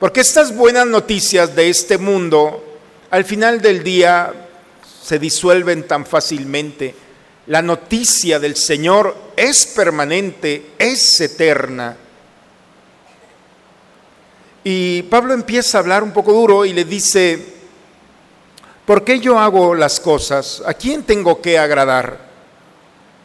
Porque 0.00 0.22
estas 0.22 0.56
buenas 0.56 0.86
noticias 0.86 1.54
de 1.54 1.68
este 1.68 1.98
mundo, 1.98 2.64
al 3.10 3.26
final 3.26 3.60
del 3.60 3.84
día, 3.84 4.32
se 5.02 5.18
disuelven 5.18 5.86
tan 5.86 6.06
fácilmente. 6.06 6.94
La 7.48 7.60
noticia 7.60 8.38
del 8.38 8.56
Señor 8.56 9.14
es 9.36 9.66
permanente, 9.66 10.70
es 10.78 11.20
eterna. 11.20 11.94
Y 14.64 15.02
Pablo 15.02 15.34
empieza 15.34 15.76
a 15.76 15.82
hablar 15.82 16.02
un 16.02 16.12
poco 16.12 16.32
duro 16.32 16.64
y 16.64 16.72
le 16.72 16.86
dice, 16.86 17.53
¿por 18.86 19.04
qué 19.04 19.20
yo 19.20 19.38
hago 19.38 19.74
las 19.74 20.00
cosas? 20.00 20.62
¿A 20.66 20.74
quién 20.74 21.02
tengo 21.02 21.40
que 21.40 21.58
agradar? 21.58 22.18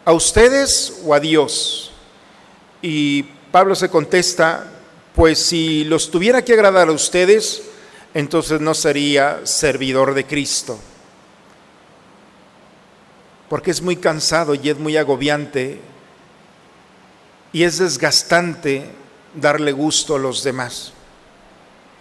¿A 0.06 0.13
ustedes 0.13 1.02
o 1.06 1.13
a 1.13 1.19
Dios? 1.19 1.91
Y 2.82 3.24
Pablo 3.52 3.76
se 3.76 3.89
contesta, 3.89 4.65
pues 5.15 5.39
si 5.39 5.84
los 5.86 6.12
tuviera 6.12 6.43
que 6.43 6.54
agradar 6.54 6.89
a 6.89 6.93
ustedes, 6.93 7.63
entonces 8.13 8.62
no 8.62 8.74
sería 8.74 9.41
servidor 9.43 10.13
de 10.13 10.26
Cristo. 10.26 10.80
Porque 13.50 13.72
es 13.72 13.82
muy 13.82 13.95
cansado 13.95 14.56
y 14.56 14.69
es 14.69 14.78
muy 14.78 14.98
agobiante 14.98 15.82
y 17.52 17.63
es 17.63 17.80
desgastante 17.80 18.86
darle 19.36 19.72
gusto 19.72 20.15
a 20.15 20.19
los 20.19 20.43
demás. 20.43 20.93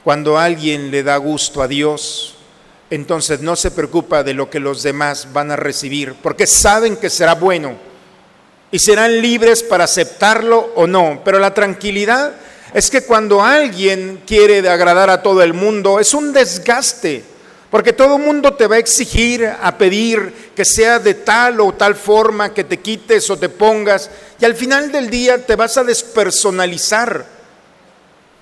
Cuando 0.05 0.39
alguien 0.39 0.91
le 0.91 1.03
da 1.03 1.17
gusto 1.17 1.63
a 1.63 1.69
Dios, 1.69 2.37
entonces 2.91 3.41
no 3.41 3.57
se 3.57 3.71
preocupa 3.71 4.23
de 4.23 4.35
lo 4.35 4.49
que 4.49 4.61
los 4.61 4.83
demás 4.83 5.29
van 5.33 5.51
a 5.51 5.57
recibir, 5.57 6.15
porque 6.23 6.47
saben 6.47 6.97
que 6.97 7.11
será 7.11 7.35
bueno 7.35 7.77
y 8.71 8.79
serán 8.79 9.21
libres 9.21 9.63
para 9.63 9.85
aceptarlo 9.85 10.73
o 10.75 10.87
no. 10.87 11.23
Pero 11.25 11.39
la 11.39 11.55
tranquilidad 11.55 12.33
es 12.73 12.91
que 12.91 13.03
cuando 13.03 13.43
alguien 13.43 14.23
quiere 14.27 14.67
agradar 14.69 15.11
a 15.11 15.23
todo 15.23 15.43
el 15.43 15.55
mundo, 15.55 16.01
es 16.01 16.13
un 16.15 16.33
desgaste, 16.33 17.25
porque 17.71 17.93
todo 17.93 18.17
el 18.17 18.23
mundo 18.23 18.55
te 18.55 18.67
va 18.67 18.77
a 18.77 18.79
exigir, 18.79 19.47
a 19.47 19.77
pedir 19.77 20.53
que 20.55 20.65
sea 20.65 20.99
de 20.99 21.15
tal 21.15 21.61
o 21.61 21.73
tal 21.73 21.95
forma, 21.95 22.53
que 22.53 22.65
te 22.65 22.79
quites 22.79 23.29
o 23.31 23.39
te 23.39 23.49
pongas, 23.49 24.11
y 24.41 24.45
al 24.45 24.55
final 24.55 24.91
del 24.93 25.11
día 25.11 25.45
te 25.45 25.57
vas 25.57 25.77
a 25.77 25.85
despersonalizar. 25.85 27.39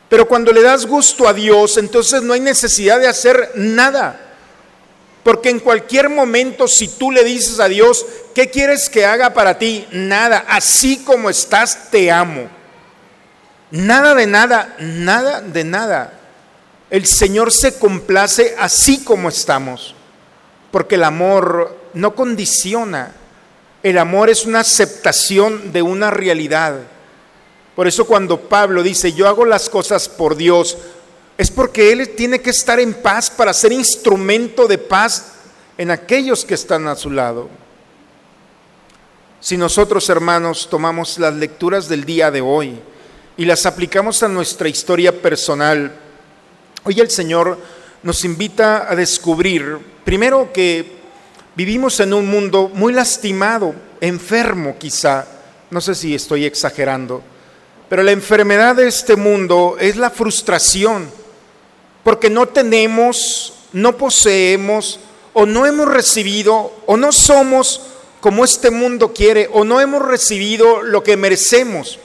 Pero 0.09 0.28
cuando 0.28 0.52
le 0.52 0.62
das 0.62 0.87
gusto 0.87 1.28
a 1.28 1.32
Dios, 1.32 1.78
entonces 1.78 2.22
no 2.22 2.32
hay 2.32 2.40
necesidad 2.40 3.00
de 3.00 3.09
hacer 3.09 3.52
nada. 3.56 4.26
Porque 5.27 5.51
en 5.51 5.59
cualquier 5.59 6.09
momento, 6.09 6.69
si 6.69 6.87
tú 6.87 7.11
le 7.11 7.25
dices 7.25 7.59
a 7.59 7.67
Dios, 7.67 8.07
¿qué 8.33 8.49
quieres 8.49 8.89
que 8.89 9.05
haga 9.05 9.35
para 9.35 9.59
ti? 9.59 9.85
Nada, 9.91 10.45
así 10.47 10.99
como 10.99 11.29
estás, 11.29 11.91
te 11.91 12.12
amo. 12.12 12.49
Nada 13.73 14.15
de 14.15 14.29
nada, 14.29 14.77
nada 14.79 15.41
de 15.41 15.65
nada. 15.65 16.12
El 16.91 17.07
Señor 17.07 17.51
se 17.51 17.77
complace 17.77 18.55
así 18.57 19.03
como 19.03 19.29
estamos. 19.29 19.97
Porque 20.71 20.95
el 20.95 21.03
amor 21.03 21.77
no 21.93 22.15
condiciona. 22.15 23.11
El 23.83 23.99
amor 23.99 24.31
es 24.31 24.47
una 24.47 24.61
aceptación 24.61 25.73
de 25.73 25.83
una 25.83 26.12
realidad. 26.12 26.79
Por 27.75 27.89
eso 27.89 28.05
cuando 28.05 28.43
Pablo 28.43 28.81
dice, 28.85 29.12
yo 29.12 29.27
hago 29.27 29.45
las 29.45 29.71
cosas 29.71 30.09
por 30.09 30.37
Dios, 30.37 30.79
es 31.38 31.51
porque 31.51 31.92
Él 31.92 32.11
tiene 32.16 32.40
que 32.40 32.51
estar 32.51 32.81
en 32.81 32.94
paz 32.94 33.31
para 33.31 33.53
ser 33.53 33.72
instrumento 33.72 34.66
de 34.66 34.79
paz 34.79 35.33
en 35.77 35.90
aquellos 35.90 36.44
que 36.44 36.55
están 36.55 36.88
a 36.88 36.96
su 36.96 37.11
lado. 37.11 37.49
Si 39.40 39.57
nosotros, 39.57 40.09
hermanos, 40.09 40.68
tomamos 40.70 41.18
las 41.18 41.35
lecturas 41.35 41.88
del 41.88 42.05
día 42.05 42.31
de 42.31 42.40
hoy 42.40 42.81
y 43.37 43.44
las 43.44 43.66
aplicamos 43.66 44.22
a 44.22 44.29
nuestra 44.29 44.68
historia 44.68 45.20
personal, 45.20 45.92
hoy 46.85 47.01
el 47.01 47.11
Señor 47.11 47.59
nos 48.03 48.25
invita 48.25 48.90
a 48.90 48.96
descubrir, 48.96 49.79
primero, 50.05 50.53
que 50.53 50.96
vivimos 51.55 52.01
en 52.01 52.14
un 52.14 52.29
mundo 52.29 52.70
muy 52.72 52.92
lastimado, 52.92 53.75
enfermo 54.01 54.77
quizá, 54.79 55.27
no 55.70 55.81
sé 55.81 55.94
si 55.94 56.14
estoy 56.14 56.46
exagerando, 56.46 57.22
pero 57.88 58.03
la 58.03 58.12
enfermedad 58.12 58.75
de 58.77 58.88
este 58.88 59.16
mundo 59.16 59.77
es 59.79 59.96
la 59.96 60.11
frustración, 60.11 61.11
porque 62.07 62.31
no 62.31 62.47
tenemos, 62.47 63.53
no 63.73 63.97
poseemos, 63.97 65.01
o 65.33 65.45
no 65.45 65.66
hemos 65.66 65.88
recibido, 65.88 66.73
o 66.87 66.97
no 66.97 67.11
somos 67.11 67.81
como 68.21 68.45
este 68.45 68.71
mundo 68.71 69.12
quiere, 69.12 69.51
o 69.53 69.64
no 69.64 69.81
hemos 69.81 70.07
recibido 70.07 70.83
lo 70.83 71.03
que 71.03 71.16
merecemos. 71.16 71.99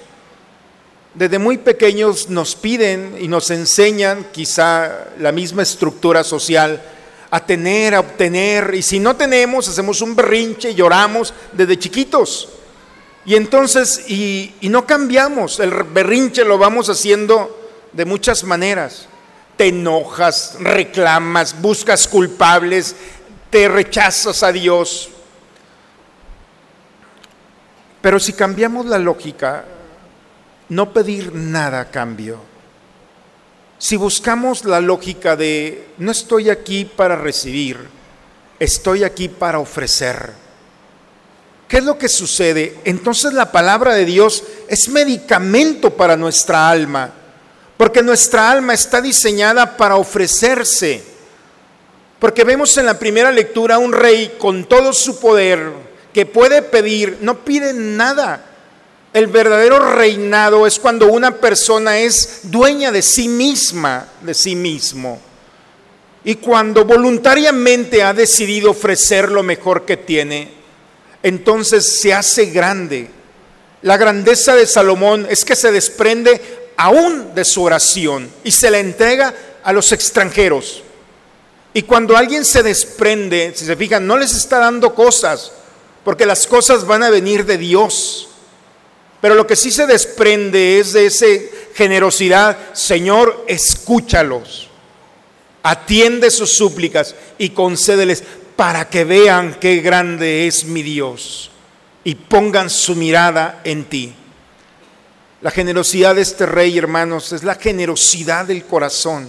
Desde 1.13 1.37
muy 1.37 1.59
pequeños 1.59 2.31
nos 2.31 2.55
piden 2.55 3.15
y 3.19 3.27
nos 3.27 3.51
enseñan 3.51 4.25
quizá 4.31 5.09
la 5.19 5.31
misma 5.31 5.61
estructura 5.61 6.23
social 6.23 6.81
a 7.29 7.45
tener, 7.45 7.93
a 7.93 7.99
obtener, 7.99 8.73
y 8.73 8.81
si 8.81 8.99
no 8.99 9.15
tenemos, 9.15 9.67
hacemos 9.67 10.01
un 10.01 10.15
berrinche, 10.15 10.71
y 10.71 10.73
lloramos 10.73 11.31
desde 11.51 11.77
chiquitos. 11.77 12.49
Y 13.23 13.35
entonces, 13.35 14.05
y, 14.09 14.55
y, 14.61 14.69
no 14.69 14.87
cambiamos, 14.87 15.59
el 15.59 15.69
berrinche 15.69 16.43
lo 16.43 16.57
vamos 16.57 16.89
haciendo 16.89 17.55
de 17.93 18.05
muchas 18.05 18.43
maneras. 18.43 19.07
Te 19.61 19.67
enojas, 19.67 20.55
reclamas, 20.59 21.61
buscas 21.61 22.07
culpables, 22.07 22.95
te 23.51 23.67
rechazas 23.67 24.41
a 24.41 24.51
Dios. 24.51 25.07
Pero 28.01 28.19
si 28.19 28.33
cambiamos 28.33 28.87
la 28.87 28.97
lógica, 28.97 29.63
no 30.69 30.91
pedir 30.91 31.35
nada 31.35 31.81
a 31.81 31.91
cambio. 31.91 32.39
Si 33.77 33.97
buscamos 33.97 34.65
la 34.65 34.79
lógica 34.79 35.35
de 35.35 35.89
no 35.99 36.11
estoy 36.11 36.49
aquí 36.49 36.85
para 36.85 37.15
recibir, 37.15 37.87
estoy 38.57 39.03
aquí 39.03 39.29
para 39.29 39.59
ofrecer. 39.59 40.31
¿Qué 41.67 41.77
es 41.77 41.83
lo 41.83 41.99
que 41.99 42.09
sucede? 42.09 42.79
Entonces 42.83 43.31
la 43.33 43.51
palabra 43.51 43.93
de 43.93 44.05
Dios 44.05 44.43
es 44.67 44.89
medicamento 44.89 45.91
para 45.91 46.17
nuestra 46.17 46.67
alma, 46.67 47.13
porque 47.81 48.03
nuestra 48.03 48.51
alma 48.51 48.75
está 48.75 49.01
diseñada 49.01 49.75
para 49.75 49.95
ofrecerse. 49.95 51.01
Porque 52.19 52.43
vemos 52.43 52.77
en 52.77 52.85
la 52.85 52.99
primera 52.99 53.31
lectura 53.31 53.79
un 53.79 53.91
rey 53.91 54.35
con 54.37 54.65
todo 54.65 54.93
su 54.93 55.19
poder 55.19 55.71
que 56.13 56.27
puede 56.27 56.61
pedir, 56.61 57.17
no 57.21 57.43
pide 57.43 57.73
nada. 57.73 58.45
El 59.13 59.25
verdadero 59.25 59.95
reinado 59.95 60.67
es 60.67 60.77
cuando 60.77 61.07
una 61.07 61.37
persona 61.37 61.97
es 61.97 62.41
dueña 62.43 62.91
de 62.91 63.01
sí 63.01 63.27
misma, 63.27 64.09
de 64.21 64.35
sí 64.35 64.55
mismo. 64.55 65.19
Y 66.23 66.35
cuando 66.35 66.85
voluntariamente 66.85 68.03
ha 68.03 68.13
decidido 68.13 68.69
ofrecer 68.69 69.31
lo 69.31 69.41
mejor 69.41 69.85
que 69.85 69.97
tiene, 69.97 70.53
entonces 71.23 71.99
se 71.99 72.13
hace 72.13 72.45
grande. 72.45 73.09
La 73.81 73.97
grandeza 73.97 74.53
de 74.53 74.67
Salomón 74.67 75.25
es 75.27 75.43
que 75.43 75.55
se 75.55 75.71
desprende 75.71 76.60
aún 76.81 77.35
de 77.35 77.45
su 77.45 77.61
oración 77.61 78.27
y 78.43 78.51
se 78.51 78.71
la 78.71 78.79
entrega 78.79 79.35
a 79.63 79.71
los 79.71 79.91
extranjeros. 79.91 80.81
Y 81.75 81.83
cuando 81.83 82.17
alguien 82.17 82.43
se 82.43 82.63
desprende, 82.63 83.53
si 83.55 83.65
se 83.65 83.75
fijan, 83.75 84.07
no 84.07 84.17
les 84.17 84.35
está 84.35 84.57
dando 84.57 84.95
cosas, 84.95 85.51
porque 86.03 86.25
las 86.25 86.47
cosas 86.47 86.87
van 86.87 87.03
a 87.03 87.11
venir 87.11 87.45
de 87.45 87.59
Dios. 87.59 88.29
Pero 89.21 89.35
lo 89.35 89.45
que 89.45 89.55
sí 89.55 89.69
se 89.69 89.85
desprende 89.85 90.79
es 90.79 90.93
de 90.93 91.05
esa 91.05 91.27
generosidad, 91.75 92.57
Señor, 92.73 93.45
escúchalos, 93.47 94.67
atiende 95.61 96.31
sus 96.31 96.57
súplicas 96.57 97.13
y 97.37 97.51
concédeles 97.51 98.23
para 98.55 98.89
que 98.89 99.03
vean 99.03 99.55
qué 99.61 99.81
grande 99.81 100.47
es 100.47 100.65
mi 100.65 100.81
Dios 100.81 101.51
y 102.03 102.15
pongan 102.15 102.71
su 102.71 102.95
mirada 102.95 103.61
en 103.65 103.85
ti. 103.85 104.15
La 105.41 105.49
generosidad 105.49 106.13
de 106.13 106.21
este 106.21 106.45
rey, 106.45 106.77
hermanos, 106.77 107.33
es 107.33 107.43
la 107.43 107.55
generosidad 107.55 108.45
del 108.45 108.63
corazón 108.63 109.27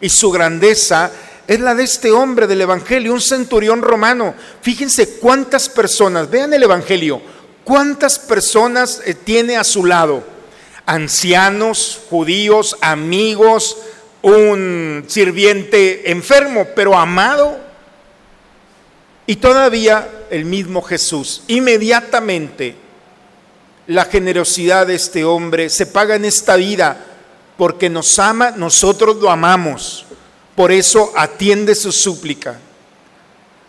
y 0.00 0.08
su 0.08 0.30
grandeza 0.30 1.10
es 1.46 1.60
la 1.60 1.74
de 1.74 1.84
este 1.84 2.10
hombre 2.10 2.46
del 2.46 2.62
Evangelio, 2.62 3.12
un 3.12 3.20
centurión 3.20 3.82
romano. 3.82 4.34
Fíjense 4.62 5.18
cuántas 5.18 5.68
personas, 5.68 6.30
vean 6.30 6.54
el 6.54 6.62
Evangelio, 6.62 7.20
cuántas 7.64 8.18
personas 8.18 9.02
eh, 9.04 9.12
tiene 9.12 9.58
a 9.58 9.64
su 9.64 9.84
lado. 9.84 10.24
Ancianos, 10.86 12.00
judíos, 12.08 12.74
amigos, 12.80 13.76
un 14.22 15.04
sirviente 15.06 16.10
enfermo, 16.10 16.66
pero 16.74 16.96
amado. 16.96 17.60
Y 19.26 19.36
todavía 19.36 20.08
el 20.30 20.46
mismo 20.46 20.80
Jesús, 20.80 21.42
inmediatamente 21.46 22.85
la 23.86 24.04
generosidad 24.06 24.86
de 24.86 24.94
este 24.94 25.24
hombre 25.24 25.70
se 25.70 25.86
paga 25.86 26.16
en 26.16 26.24
esta 26.24 26.56
vida 26.56 27.04
porque 27.56 27.88
nos 27.88 28.18
ama, 28.18 28.50
nosotros 28.50 29.16
lo 29.16 29.30
amamos. 29.30 30.04
Por 30.54 30.72
eso 30.72 31.12
atiende 31.16 31.74
su 31.74 31.92
súplica. 31.92 32.58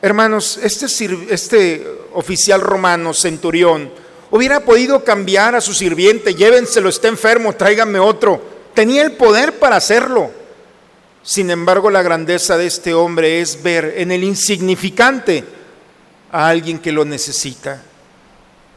Hermanos, 0.02 0.60
este, 0.62 0.86
este 1.30 1.86
oficial 2.14 2.62
romano, 2.62 3.14
centurión, 3.14 3.92
hubiera 4.32 4.62
podido 4.62 5.04
cambiar 5.04 5.56
a 5.56 5.62
su 5.62 5.74
sirviente, 5.74 6.36
llévenselo, 6.36 6.90
está 6.90 7.08
enfermo, 7.08 7.54
tráiganme 7.54 8.00
otro. 8.00 8.42
Tenía 8.74 9.02
el 9.04 9.14
poder 9.14 9.60
para 9.60 9.78
hacerlo. 9.78 10.32
Sin 11.24 11.50
embargo, 11.50 11.90
la 11.90 12.04
grandeza 12.04 12.58
de 12.58 12.68
este 12.68 12.94
hombre 12.94 13.42
es 13.42 13.62
ver 13.62 13.96
en 13.98 14.12
el 14.12 14.24
insignificante 14.24 15.44
a 16.32 16.48
alguien 16.48 16.80
que 16.80 16.92
lo 16.92 17.04
necesita. 17.04 17.84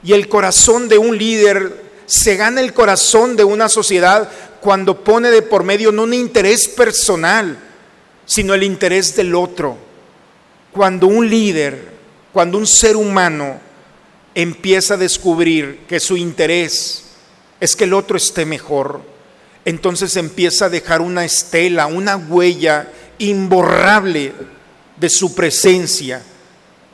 Y 0.02 0.12
el 0.12 0.28
corazón 0.28 0.88
de 0.88 0.98
un 0.98 1.16
líder 1.16 1.90
se 2.06 2.36
gana 2.36 2.60
el 2.60 2.72
corazón 2.72 3.36
de 3.36 3.44
una 3.44 3.68
sociedad 3.68 4.30
cuando 4.60 5.04
pone 5.04 5.30
de 5.30 5.42
por 5.42 5.64
medio 5.64 5.92
no 5.92 6.02
un 6.02 6.14
interés 6.14 6.68
personal, 6.68 7.58
sino 8.26 8.54
el 8.54 8.62
interés 8.62 9.14
del 9.16 9.34
otro. 9.34 9.76
Cuando 10.72 11.06
un 11.06 11.28
líder, 11.28 11.92
cuando 12.32 12.58
un 12.58 12.66
ser 12.66 12.96
humano 12.96 13.60
empieza 14.34 14.94
a 14.94 14.98
descubrir 14.98 15.80
que 15.88 16.00
su 16.00 16.16
interés 16.16 17.04
es 17.58 17.76
que 17.76 17.84
el 17.84 17.94
otro 17.94 18.16
esté 18.16 18.46
mejor, 18.46 19.02
entonces 19.64 20.16
empieza 20.16 20.66
a 20.66 20.70
dejar 20.70 21.00
una 21.00 21.24
estela, 21.24 21.86
una 21.86 22.16
huella 22.16 22.88
imborrable 23.18 24.32
de 24.96 25.10
su 25.10 25.34
presencia. 25.34 26.22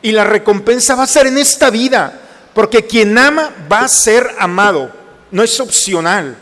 Y 0.03 0.12
la 0.12 0.25
recompensa 0.25 0.95
va 0.95 1.05
a 1.05 1.09
ser 1.09 1.27
en 1.27 1.38
esta 1.38 1.71
vida, 1.71 2.26
porque 2.57 2.87
quien 2.87 3.19
ama 3.19 3.53
va 3.71 3.81
a 3.81 3.88
ser 3.88 4.31
amado, 4.38 4.90
no 5.31 5.42
es 5.42 5.61
opcional. 5.61 6.38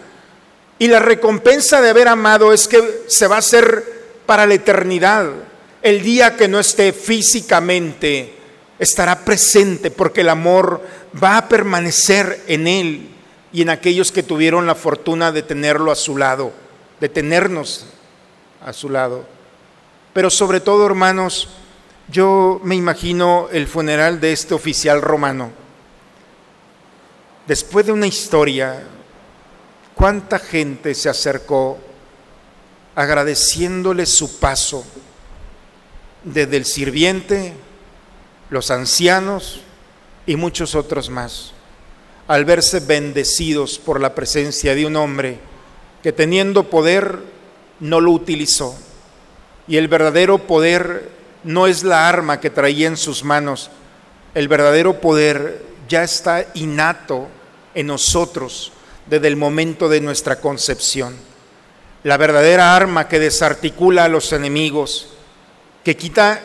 Y 0.79 0.87
la 0.87 1.01
recompensa 1.01 1.83
de 1.83 1.91
haber 1.91 2.07
amado 2.07 2.53
es 2.53 2.69
que 2.69 3.03
se 3.09 3.27
va 3.27 3.35
a 3.35 3.41
hacer 3.41 4.21
para 4.25 4.47
la 4.47 4.55
eternidad. 4.55 5.29
El 5.83 6.03
día 6.03 6.37
que 6.37 6.47
no 6.47 6.61
esté 6.61 6.93
físicamente, 6.93 8.33
estará 8.79 9.25
presente 9.25 9.91
porque 9.91 10.21
el 10.21 10.29
amor 10.29 10.83
va 11.21 11.37
a 11.37 11.49
permanecer 11.49 12.45
en 12.47 12.69
él 12.69 13.09
y 13.53 13.63
en 13.63 13.71
aquellos 13.71 14.13
que 14.13 14.23
tuvieron 14.23 14.69
la 14.69 14.77
fortuna 14.77 15.33
de 15.33 15.43
tenerlo 15.43 15.91
a 15.91 15.97
su 15.97 16.17
lado, 16.17 16.53
de 17.01 17.09
tenernos 17.09 17.87
a 18.65 18.73
su 18.73 18.89
lado. 18.89 19.27
Pero 20.13 20.31
sobre 20.31 20.61
todo, 20.61 20.87
hermanos, 20.87 21.49
yo 22.07 22.61
me 22.63 22.77
imagino 22.77 23.49
el 23.51 23.67
funeral 23.67 24.21
de 24.21 24.33
este 24.33 24.55
oficial 24.55 25.03
romano. 25.03 25.64
Después 27.47 27.85
de 27.85 27.93
una 27.93 28.07
historia, 28.07 28.83
¿cuánta 29.95 30.39
gente 30.39 30.95
se 30.95 31.11
acercó 31.11 31.79
agradeciéndole 32.95 34.07
su 34.07 34.39
paso 34.39 34.85
desde 36.23 36.57
el 36.57 36.65
sirviente, 36.65 37.53
los 38.49 38.71
ancianos 38.71 39.61
y 40.25 40.37
muchos 40.37 40.75
otros 40.75 41.11
más, 41.11 41.53
al 42.29 42.47
verse 42.47 42.81
bendecidos 42.81 43.79
por 43.79 44.01
la 44.01 44.15
presencia 44.15 44.75
de 44.75 44.87
un 44.87 44.97
hombre 44.97 45.39
que 46.03 46.13
teniendo 46.13 46.71
poder 46.71 47.19
no 47.79 48.01
lo 48.01 48.13
utilizó. 48.13 48.75
Y 49.69 49.77
el 49.77 49.89
verdadero 49.89 50.39
poder 50.39 51.11
no 51.43 51.67
es 51.67 51.85
la 51.85 52.09
arma 52.09 52.41
que 52.41 52.49
traía 52.49 52.87
en 52.87 52.97
sus 52.97 53.23
manos, 53.23 53.71
el 54.35 54.49
verdadero 54.49 55.01
poder 55.01 55.74
ya 55.89 56.03
está 56.03 56.47
innato 56.55 57.29
en 57.75 57.87
nosotros 57.87 58.73
desde 59.07 59.29
el 59.29 59.37
momento 59.37 59.89
de 59.89 60.01
nuestra 60.01 60.41
concepción 60.41 61.17
la 62.05 62.19
verdadera 62.19 62.77
arma 62.77 63.09
que 63.09 63.19
desarticula 63.19 64.05
a 64.05 64.09
los 64.09 64.33
enemigos, 64.33 65.09
que 65.83 65.97
quita 65.97 66.41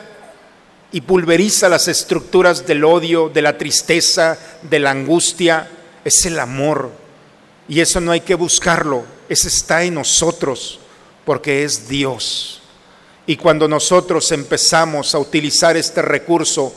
y 0.90 1.02
pulveriza 1.02 1.68
las 1.68 1.86
estructuras 1.86 2.66
del 2.66 2.82
odio, 2.82 3.28
de 3.28 3.42
la 3.42 3.56
tristeza, 3.56 4.38
de 4.62 4.78
la 4.80 4.90
angustia, 4.90 5.68
es 6.02 6.24
el 6.24 6.40
amor. 6.40 6.90
Y 7.68 7.80
eso 7.80 8.00
no 8.00 8.10
hay 8.10 8.22
que 8.22 8.34
buscarlo, 8.34 9.04
ese 9.28 9.48
está 9.48 9.84
en 9.84 9.94
nosotros, 9.94 10.80
porque 11.26 11.62
es 11.62 11.88
Dios. 11.88 12.62
Y 13.26 13.36
cuando 13.36 13.68
nosotros 13.68 14.32
empezamos 14.32 15.14
a 15.14 15.18
utilizar 15.18 15.76
este 15.76 16.00
recurso, 16.00 16.72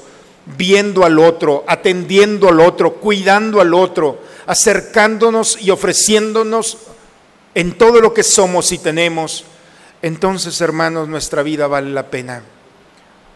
viendo 0.46 1.06
al 1.06 1.20
otro, 1.20 1.64
atendiendo 1.68 2.50
al 2.50 2.60
otro, 2.60 2.96
cuidando 2.96 3.62
al 3.62 3.74
otro, 3.74 4.20
acercándonos 4.46 5.62
y 5.62 5.72
ofreciéndonos 5.72 6.78
en 7.56 7.78
todo 7.78 8.02
lo 8.02 8.14
que 8.14 8.24
somos 8.24 8.72
y 8.72 8.78
tenemos, 8.78 9.46
entonces 10.02 10.60
hermanos 10.60 11.08
nuestra 11.08 11.44
vida 11.44 11.68
vale 11.68 11.92
la 11.92 12.10
pena, 12.10 12.44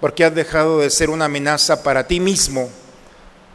porque 0.01 0.25
has 0.25 0.35
dejado 0.35 0.79
de 0.79 0.89
ser 0.89 1.09
una 1.09 1.25
amenaza 1.25 1.83
para 1.83 2.07
ti 2.07 2.19
mismo, 2.19 2.69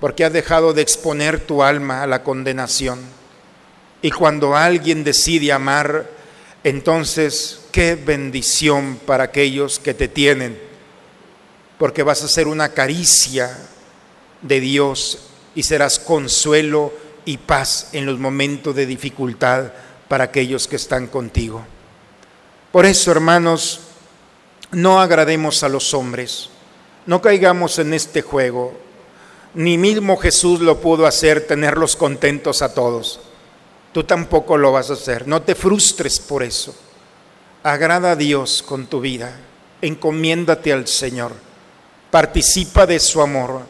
porque 0.01 0.25
has 0.25 0.33
dejado 0.33 0.73
de 0.73 0.83
exponer 0.83 1.41
tu 1.41 1.63
alma 1.63 2.03
a 2.03 2.07
la 2.07 2.23
condenación. 2.23 3.01
Y 4.01 4.11
cuando 4.11 4.57
alguien 4.57 5.05
decide 5.05 5.53
amar, 5.53 6.11
entonces 6.65 7.61
qué 7.71 7.95
bendición 7.95 8.99
para 9.07 9.25
aquellos 9.25 9.79
que 9.79 9.95
te 9.95 10.09
tienen, 10.09 10.59
porque 11.83 12.05
vas 12.05 12.23
a 12.23 12.29
ser 12.29 12.47
una 12.47 12.69
caricia 12.69 13.59
de 14.41 14.61
Dios 14.61 15.19
y 15.57 15.65
serás 15.65 15.99
consuelo 15.99 16.93
y 17.25 17.39
paz 17.39 17.89
en 17.91 18.07
los 18.07 18.21
momentos 18.21 18.77
de 18.77 18.87
dificultad 18.87 19.73
para 20.07 20.23
aquellos 20.23 20.69
que 20.69 20.77
están 20.77 21.09
contigo. 21.09 21.67
Por 22.71 22.87
eso, 22.87 23.11
hermanos, 23.11 23.81
no 24.71 25.01
agrademos 25.01 25.65
a 25.65 25.69
los 25.69 25.93
hombres, 25.93 26.51
no 27.07 27.21
caigamos 27.21 27.81
en 27.81 27.95
este 27.95 28.23
juego. 28.23 28.75
Ni 29.55 29.77
mismo 29.77 30.17
Jesús 30.19 30.61
lo 30.61 30.81
pudo 30.81 31.05
hacer, 31.05 31.49
tenerlos 31.49 31.97
contentos 31.97 32.63
a 32.63 32.75
todos. 32.75 33.19
Tú 33.93 34.05
tampoco 34.05 34.57
lo 34.57 34.71
vas 34.71 34.91
a 34.91 34.93
hacer. 34.93 35.27
No 35.27 35.43
te 35.43 35.57
frustres 35.57 36.21
por 36.21 36.45
eso. 36.45 36.77
Agrada 37.65 38.13
a 38.13 38.17
Dios 38.17 38.63
con 38.63 38.87
tu 38.87 39.01
vida. 39.01 39.37
Encomiéndate 39.81 40.73
al 40.73 40.87
Señor. 40.87 41.51
Participa 42.13 42.85
de 42.85 43.01
su 43.01 43.23
amor. 43.23 43.63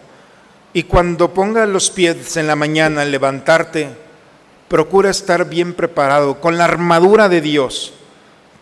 Y 0.73 0.83
cuando 0.83 1.33
pongas 1.33 1.69
los 1.69 1.91
pies 1.91 2.37
en 2.37 2.49
la 2.49 2.57
mañana 2.57 3.03
al 3.03 3.13
levantarte, 3.13 3.89
procura 4.67 5.11
estar 5.11 5.49
bien 5.49 5.75
preparado 5.75 6.41
con 6.41 6.59
la 6.59 6.65
armadura 6.65 7.29
de 7.29 7.41
Dios 7.41 7.93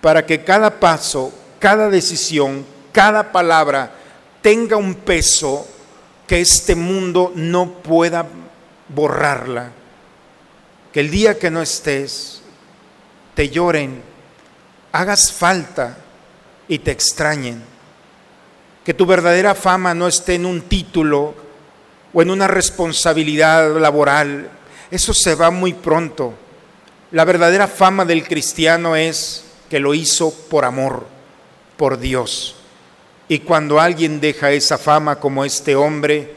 para 0.03 0.27
que 0.27 0.45
cada 0.45 0.81
paso, 0.81 1.33
cada 1.59 1.89
decisión, 1.89 2.67
cada 2.93 3.33
palabra 3.33 3.93
tenga 4.43 4.77
un 4.77 4.97
peso 4.97 5.67
que 6.27 6.43
este 6.43 6.75
mundo 6.75 7.33
no 7.35 7.73
pueda 7.83 8.27
borrarla. 8.89 9.71
Que 10.93 11.01
el 11.01 11.11
día 11.11 11.39
que 11.39 11.51
no 11.51 11.63
estés, 11.63 12.43
te 13.35 13.49
lloren, 13.49 14.03
hagas 14.93 15.33
falta 15.33 15.97
y 16.69 16.81
te 16.81 16.91
extrañen. 16.91 17.63
Que 18.91 18.95
tu 18.95 19.07
verdadera 19.07 19.55
fama 19.55 19.95
no 19.95 20.09
esté 20.09 20.35
en 20.35 20.45
un 20.45 20.63
título 20.63 21.33
o 22.13 22.23
en 22.23 22.29
una 22.29 22.49
responsabilidad 22.49 23.79
laboral. 23.79 24.51
Eso 24.91 25.15
se 25.15 25.37
va 25.37 25.53
muy 25.53 25.75
pronto. 25.75 26.35
La 27.13 27.25
verdadera 27.25 27.69
fama 27.69 28.05
del 28.05 28.27
cristiano 28.27 28.97
es 28.97 29.45
que 29.71 29.79
lo 29.79 29.95
hizo 29.95 30.35
por 30.35 30.65
amor, 30.65 31.07
por 31.77 32.01
Dios. 32.01 32.57
Y 33.29 33.39
cuando 33.39 33.79
alguien 33.79 34.21
deja 34.21 34.51
esa 34.51 34.77
fama 34.77 35.21
como 35.21 35.45
este 35.45 35.77
hombre, 35.77 36.35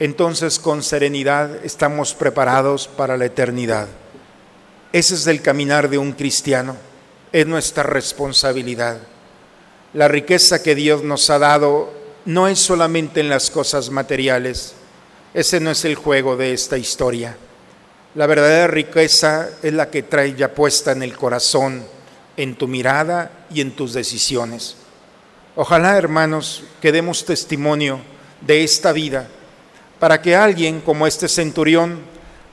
entonces 0.00 0.58
con 0.58 0.82
serenidad 0.82 1.64
estamos 1.64 2.14
preparados 2.14 2.88
para 2.88 3.16
la 3.16 3.26
eternidad. 3.26 3.86
Ese 4.92 5.14
es 5.14 5.28
el 5.28 5.40
caminar 5.40 5.88
de 5.88 5.98
un 5.98 6.10
cristiano, 6.10 6.74
es 7.30 7.46
nuestra 7.46 7.84
responsabilidad. 7.84 9.11
La 9.94 10.08
riqueza 10.08 10.62
que 10.62 10.74
Dios 10.74 11.02
nos 11.02 11.28
ha 11.28 11.38
dado 11.38 11.92
no 12.24 12.48
es 12.48 12.58
solamente 12.58 13.20
en 13.20 13.28
las 13.28 13.50
cosas 13.50 13.90
materiales, 13.90 14.72
ese 15.34 15.60
no 15.60 15.70
es 15.70 15.84
el 15.84 15.96
juego 15.96 16.34
de 16.34 16.54
esta 16.54 16.78
historia. 16.78 17.36
La 18.14 18.26
verdadera 18.26 18.68
riqueza 18.68 19.50
es 19.62 19.72
la 19.74 19.90
que 19.90 20.02
trae 20.02 20.34
ya 20.34 20.54
puesta 20.54 20.92
en 20.92 21.02
el 21.02 21.14
corazón 21.14 21.84
en 22.38 22.54
tu 22.54 22.68
mirada 22.68 23.46
y 23.52 23.60
en 23.60 23.72
tus 23.72 23.92
decisiones. 23.92 24.76
Ojalá, 25.56 25.98
hermanos, 25.98 26.64
que 26.80 26.90
demos 26.90 27.26
testimonio 27.26 28.00
de 28.40 28.64
esta 28.64 28.92
vida 28.92 29.28
para 29.98 30.22
que 30.22 30.34
alguien 30.34 30.80
como 30.80 31.06
este 31.06 31.28
centurión, 31.28 32.00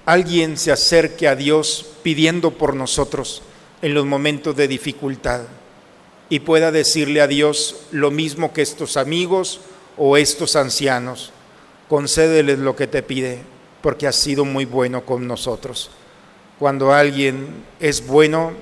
alguien 0.05 0.57
se 0.57 0.73
acerque 0.73 1.25
a 1.25 1.37
Dios 1.37 1.85
pidiendo 2.03 2.51
por 2.51 2.75
nosotros 2.75 3.41
en 3.81 3.93
los 3.93 4.05
momentos 4.05 4.57
de 4.57 4.67
dificultad 4.67 5.43
y 6.29 6.39
pueda 6.41 6.71
decirle 6.71 7.21
a 7.21 7.27
Dios 7.27 7.87
lo 7.91 8.11
mismo 8.11 8.53
que 8.53 8.61
estos 8.61 8.97
amigos 8.97 9.61
o 9.97 10.15
estos 10.17 10.55
ancianos. 10.55 11.33
Concédeles 11.87 12.59
lo 12.59 12.75
que 12.75 12.87
te 12.87 13.01
pide, 13.03 13.39
porque 13.81 14.07
has 14.07 14.15
sido 14.15 14.45
muy 14.45 14.65
bueno 14.65 15.05
con 15.05 15.27
nosotros. 15.27 15.89
Cuando 16.59 16.93
alguien 16.93 17.63
es 17.79 18.05
bueno, 18.05 18.53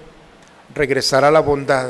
regresará 0.73 1.30
la 1.30 1.41
bondad 1.41 1.89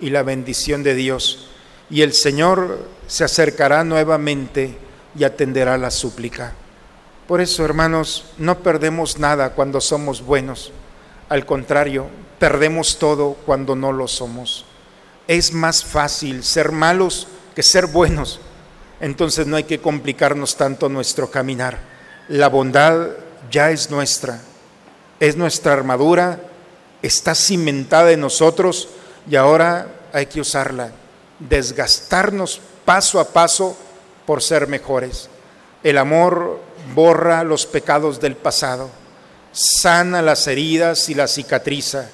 y 0.00 0.10
la 0.10 0.22
bendición 0.22 0.82
de 0.82 0.94
Dios 0.94 1.48
y 1.90 2.02
el 2.02 2.12
Señor 2.12 2.88
se 3.06 3.24
acercará 3.24 3.84
nuevamente 3.84 4.76
y 5.16 5.24
atenderá 5.24 5.78
la 5.78 5.90
súplica. 5.90 6.52
Por 7.28 7.40
eso, 7.40 7.64
hermanos, 7.64 8.26
no 8.38 8.58
perdemos 8.58 9.18
nada 9.18 9.50
cuando 9.50 9.80
somos 9.80 10.22
buenos. 10.22 10.72
Al 11.28 11.46
contrario, 11.46 12.06
perdemos 12.38 12.98
todo 12.98 13.36
cuando 13.46 13.76
no 13.76 13.92
lo 13.92 14.08
somos. 14.08 14.66
Es 15.28 15.52
más 15.52 15.84
fácil 15.84 16.44
ser 16.44 16.72
malos 16.72 17.26
que 17.54 17.62
ser 17.62 17.86
buenos. 17.86 18.40
Entonces 19.00 19.46
no 19.46 19.56
hay 19.56 19.64
que 19.64 19.80
complicarnos 19.80 20.56
tanto 20.56 20.88
nuestro 20.88 21.30
caminar. 21.30 21.78
La 22.28 22.48
bondad 22.48 23.08
ya 23.50 23.70
es 23.70 23.90
nuestra. 23.90 24.40
Es 25.20 25.36
nuestra 25.36 25.72
armadura 25.72 26.40
está 27.04 27.34
cimentada 27.34 28.12
en 28.12 28.20
nosotros 28.20 28.88
y 29.30 29.36
ahora 29.36 29.88
hay 30.14 30.24
que 30.24 30.40
usarla, 30.40 30.90
desgastarnos 31.38 32.62
paso 32.86 33.20
a 33.20 33.28
paso 33.28 33.76
por 34.24 34.42
ser 34.42 34.68
mejores. 34.68 35.28
El 35.82 35.98
amor 35.98 36.60
borra 36.94 37.44
los 37.44 37.66
pecados 37.66 38.20
del 38.20 38.36
pasado, 38.36 38.88
sana 39.52 40.22
las 40.22 40.46
heridas 40.46 41.10
y 41.10 41.14
las 41.14 41.34
cicatriza, 41.34 42.08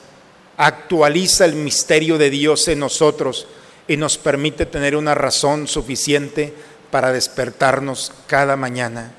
actualiza 0.62 1.46
el 1.46 1.55
misterio 1.55 2.18
de 2.18 2.29
Dios 2.29 2.68
en 2.68 2.81
nosotros 2.81 3.46
y 3.88 3.96
nos 3.96 4.18
permite 4.18 4.66
tener 4.66 4.94
una 4.94 5.14
razón 5.14 5.66
suficiente 5.66 6.53
para 6.90 7.12
despertarnos 7.12 8.12
cada 8.27 8.57
mañana. 8.57 9.14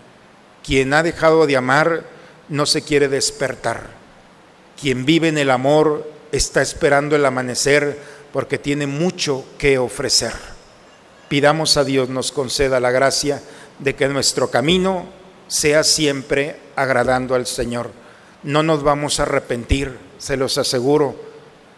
Quien 0.64 0.94
ha 0.94 1.02
dejado 1.02 1.48
de 1.48 1.58
amar 1.58 2.04
no 2.48 2.68
se 2.68 2.84
quiere 2.84 3.08
despertar. 3.08 3.90
Quien 4.80 5.04
vive 5.04 5.30
en 5.30 5.40
el 5.40 5.50
amor 5.50 6.08
está 6.32 6.62
esperando 6.62 7.16
el 7.16 7.26
amanecer 7.26 7.98
porque 8.32 8.60
tiene 8.60 8.86
mucho 8.86 9.44
que 9.58 9.80
ofrecer. 9.80 10.34
Pidamos 11.28 11.76
a 11.76 11.84
Dios 11.84 12.08
nos 12.08 12.32
conceda 12.32 12.80
la 12.80 12.92
gracia 12.92 13.42
de 13.80 13.96
que 13.96 14.08
nuestro 14.08 14.52
camino 14.52 15.08
sea 15.48 15.84
siempre 15.84 16.58
agradando 16.76 17.34
al 17.34 17.48
Señor. 17.48 17.90
No 18.44 18.62
nos 18.62 18.84
vamos 18.84 19.20
a 19.20 19.24
arrepentir, 19.24 19.98
se 20.20 20.38
los 20.38 20.60
aseguro. 20.60 21.31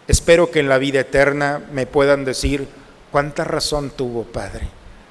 Espero 0.07 0.51
que 0.51 0.59
en 0.59 0.69
la 0.69 0.77
vida 0.77 1.01
eterna 1.01 1.61
me 1.71 1.85
puedan 1.85 2.25
decir 2.25 2.67
cuánta 3.11 3.43
razón 3.43 3.89
tuvo 3.89 4.23
Padre 4.23 4.67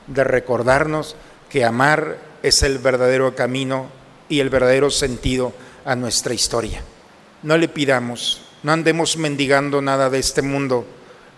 de 0.07 0.24
recordarnos 0.24 1.16
que 1.48 1.64
amar 1.64 2.18
es 2.42 2.62
el 2.62 2.78
verdadero 2.78 3.35
camino 3.35 3.87
y 4.28 4.40
el 4.40 4.50
verdadero 4.50 4.90
sentido 4.90 5.52
a 5.85 5.96
nuestra 5.96 6.35
historia. 6.35 6.83
No 7.42 7.57
le 7.57 7.68
pidamos, 7.68 8.42
no 8.62 8.72
andemos 8.72 9.16
mendigando 9.16 9.83
nada 9.83 10.11
de 10.11 10.18
este 10.18 10.42
mundo. 10.42 10.85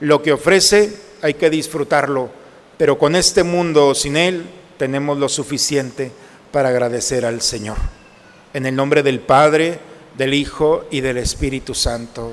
Lo 0.00 0.22
que 0.22 0.32
ofrece 0.32 0.94
hay 1.22 1.34
que 1.34 1.50
disfrutarlo, 1.50 2.30
pero 2.76 2.98
con 2.98 3.16
este 3.16 3.42
mundo 3.42 3.88
o 3.88 3.94
sin 3.94 4.16
él 4.16 4.44
tenemos 4.76 5.18
lo 5.18 5.28
suficiente 5.28 6.10
para 6.52 6.68
agradecer 6.68 7.24
al 7.24 7.40
Señor. 7.40 7.76
En 8.52 8.66
el 8.66 8.76
nombre 8.76 9.02
del 9.02 9.20
Padre, 9.20 9.78
del 10.16 10.34
Hijo 10.34 10.84
y 10.90 11.00
del 11.00 11.18
Espíritu 11.18 11.74
Santo. 11.74 12.32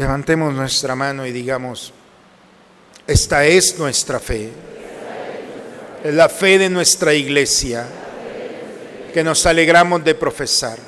Levantemos 0.00 0.54
nuestra 0.54 0.96
mano 0.96 1.26
y 1.26 1.30
digamos, 1.30 1.92
esta 3.06 3.44
es 3.44 3.78
nuestra 3.78 4.18
fe, 4.18 4.50
es 6.02 6.14
la 6.14 6.30
fe 6.30 6.56
de 6.56 6.70
nuestra 6.70 7.12
iglesia 7.12 7.86
que 9.12 9.22
nos 9.22 9.44
alegramos 9.44 10.02
de 10.02 10.14
profesar. 10.14 10.78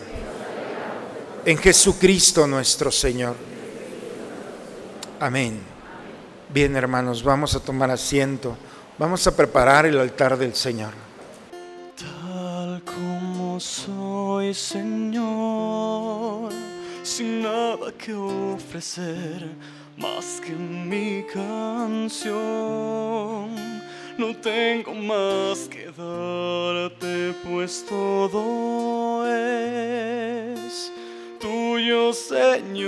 En 1.44 1.58
Jesucristo 1.58 2.46
nuestro 2.46 2.90
Señor. 2.90 3.36
Amén. 5.20 5.60
Bien, 6.48 6.74
hermanos, 6.74 7.22
vamos 7.22 7.54
a 7.54 7.60
tomar 7.60 7.90
asiento. 7.90 8.56
Vamos 8.96 9.26
a 9.26 9.36
preparar 9.36 9.84
el 9.84 10.00
altar 10.00 10.38
del 10.38 10.54
Señor. 10.54 10.94
Tal 11.98 12.82
como 12.82 13.60
soy, 13.60 14.54
Señor, 14.54 15.21
sin 17.22 17.42
nada 17.42 17.92
que 17.92 18.12
ofrecer 18.14 19.48
más 19.96 20.40
que 20.44 20.52
mi 20.52 21.24
canción 21.32 22.32
no 24.18 24.34
tengo 24.42 24.92
más 24.92 25.68
que 25.68 25.86
darte, 25.96 27.32
pues 27.44 27.86
todo 27.88 29.24
es 29.28 30.92
tuyo, 31.38 32.12
Señor. 32.12 32.82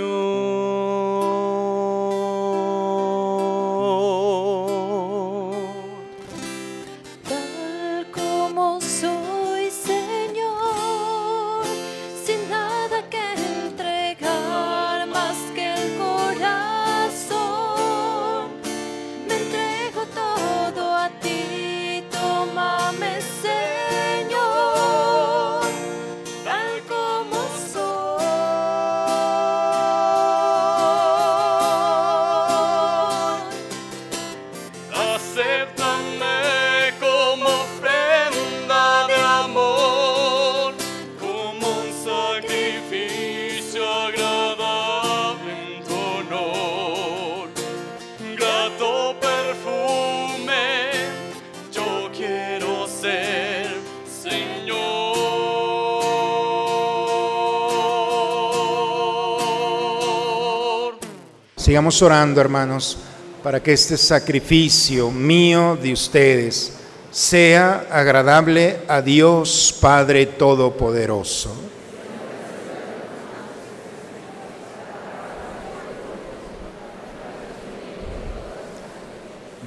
Sigamos 61.65 61.99
orando, 62.03 62.39
hermanos, 62.39 62.95
para 63.41 63.59
que 63.59 63.73
este 63.73 63.97
sacrificio 63.97 65.09
mío 65.09 65.75
de 65.81 65.93
ustedes 65.93 66.73
sea 67.09 67.87
agradable 67.89 68.81
a 68.87 69.01
Dios 69.01 69.75
Padre 69.81 70.27
Todopoderoso. 70.27 71.55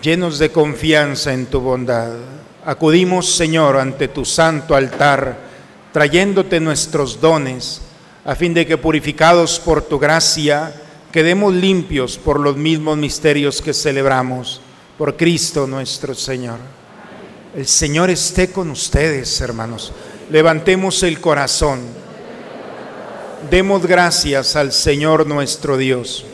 Llenos 0.00 0.38
de 0.38 0.52
confianza 0.52 1.32
en 1.32 1.46
tu 1.46 1.58
bondad, 1.58 2.12
acudimos, 2.64 3.34
Señor, 3.34 3.76
ante 3.76 4.06
tu 4.06 4.24
santo 4.24 4.76
altar, 4.76 5.36
trayéndote 5.92 6.60
nuestros 6.60 7.20
dones, 7.20 7.80
a 8.24 8.36
fin 8.36 8.54
de 8.54 8.64
que 8.68 8.78
purificados 8.78 9.58
por 9.58 9.82
tu 9.82 9.98
gracia, 9.98 10.72
quedemos 11.12 11.54
limpios 11.54 12.18
por 12.18 12.40
los 12.40 12.56
mismos 12.56 12.96
misterios 12.98 13.62
que 13.62 13.72
celebramos, 13.72 14.60
por 14.96 15.16
Cristo 15.16 15.66
nuestro 15.66 16.14
Señor. 16.14 16.58
El 17.56 17.66
Señor 17.66 18.10
esté 18.10 18.50
con 18.50 18.70
ustedes, 18.70 19.40
hermanos. 19.40 19.92
Levantemos 20.30 21.02
el 21.02 21.20
corazón. 21.20 21.80
Demos 23.50 23.86
gracias 23.86 24.56
al 24.56 24.72
Señor 24.72 25.26
nuestro 25.26 25.76
Dios. 25.76 26.24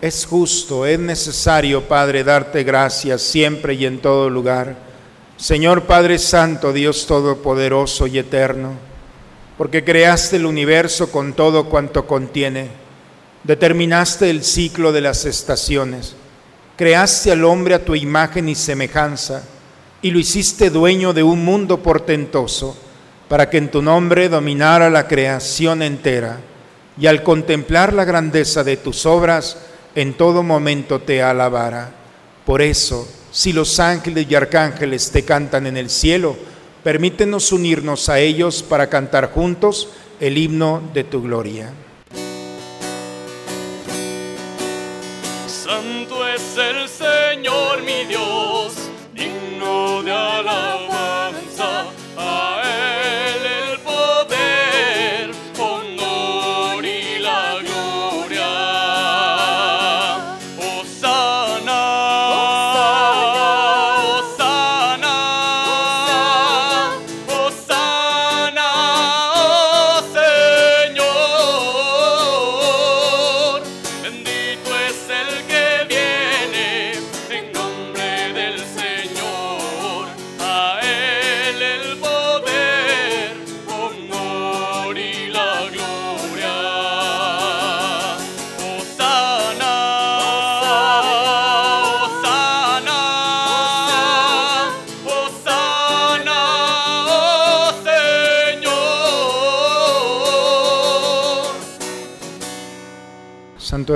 Es 0.00 0.26
justo, 0.26 0.86
es 0.86 0.98
necesario, 0.98 1.82
Padre, 1.88 2.24
darte 2.24 2.62
gracias 2.62 3.22
siempre 3.22 3.74
y 3.74 3.86
en 3.86 3.98
todo 3.98 4.30
lugar. 4.30 4.76
Señor 5.36 5.82
Padre 5.84 6.18
Santo, 6.18 6.72
Dios 6.72 7.06
Todopoderoso 7.06 8.06
y 8.06 8.18
Eterno, 8.18 8.74
porque 9.58 9.82
creaste 9.82 10.36
el 10.36 10.46
universo 10.46 11.10
con 11.10 11.32
todo 11.32 11.68
cuanto 11.68 12.06
contiene, 12.06 12.83
determinaste 13.44 14.30
el 14.30 14.42
ciclo 14.42 14.90
de 14.90 15.02
las 15.02 15.26
estaciones, 15.26 16.14
creaste 16.76 17.30
al 17.30 17.44
hombre 17.44 17.74
a 17.74 17.84
tu 17.84 17.94
imagen 17.94 18.48
y 18.48 18.54
semejanza, 18.54 19.44
y 20.02 20.10
lo 20.10 20.18
hiciste 20.18 20.70
dueño 20.70 21.12
de 21.12 21.22
un 21.22 21.44
mundo 21.44 21.82
portentoso, 21.82 22.76
para 23.28 23.48
que 23.48 23.58
en 23.58 23.70
tu 23.70 23.80
nombre 23.80 24.28
dominara 24.28 24.90
la 24.90 25.06
creación 25.06 25.82
entera, 25.82 26.38
y 26.98 27.06
al 27.06 27.22
contemplar 27.22 27.92
la 27.92 28.04
grandeza 28.04 28.64
de 28.64 28.76
tus 28.76 29.06
obras, 29.06 29.56
en 29.94 30.14
todo 30.14 30.42
momento 30.42 31.00
te 31.00 31.22
alabara. 31.22 31.92
Por 32.44 32.62
eso, 32.62 33.08
si 33.30 33.52
los 33.52 33.80
ángeles 33.80 34.26
y 34.28 34.34
arcángeles 34.34 35.10
te 35.10 35.24
cantan 35.24 35.66
en 35.66 35.76
el 35.76 35.90
cielo, 35.90 36.36
permítenos 36.82 37.50
unirnos 37.52 38.08
a 38.08 38.20
ellos 38.20 38.62
para 38.62 38.88
cantar 38.88 39.32
juntos 39.32 39.88
el 40.20 40.38
himno 40.38 40.82
de 40.92 41.04
tu 41.04 41.22
gloria. 41.22 41.72
El 46.70 46.88
Señor 46.88 47.82
mi 47.82 48.04
Dios, 48.04 48.43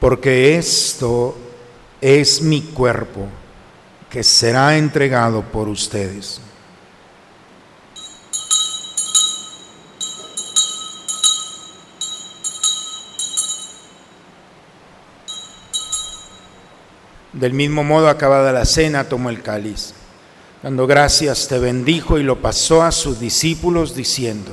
porque 0.00 0.56
esto 0.56 1.36
es 2.00 2.42
mi 2.42 2.62
cuerpo 2.62 3.26
que 4.10 4.22
será 4.22 4.76
entregado 4.76 5.42
por 5.42 5.68
ustedes. 5.68 6.40
Del 17.32 17.52
mismo 17.52 17.84
modo, 17.84 18.08
acabada 18.08 18.50
la 18.50 18.64
cena, 18.64 19.04
tomó 19.04 19.28
el 19.28 19.42
cáliz. 19.42 19.92
Dando 20.62 20.86
gracias, 20.86 21.48
te 21.48 21.58
bendijo 21.58 22.18
y 22.18 22.22
lo 22.22 22.40
pasó 22.40 22.82
a 22.82 22.90
sus 22.92 23.20
discípulos, 23.20 23.94
diciendo, 23.94 24.52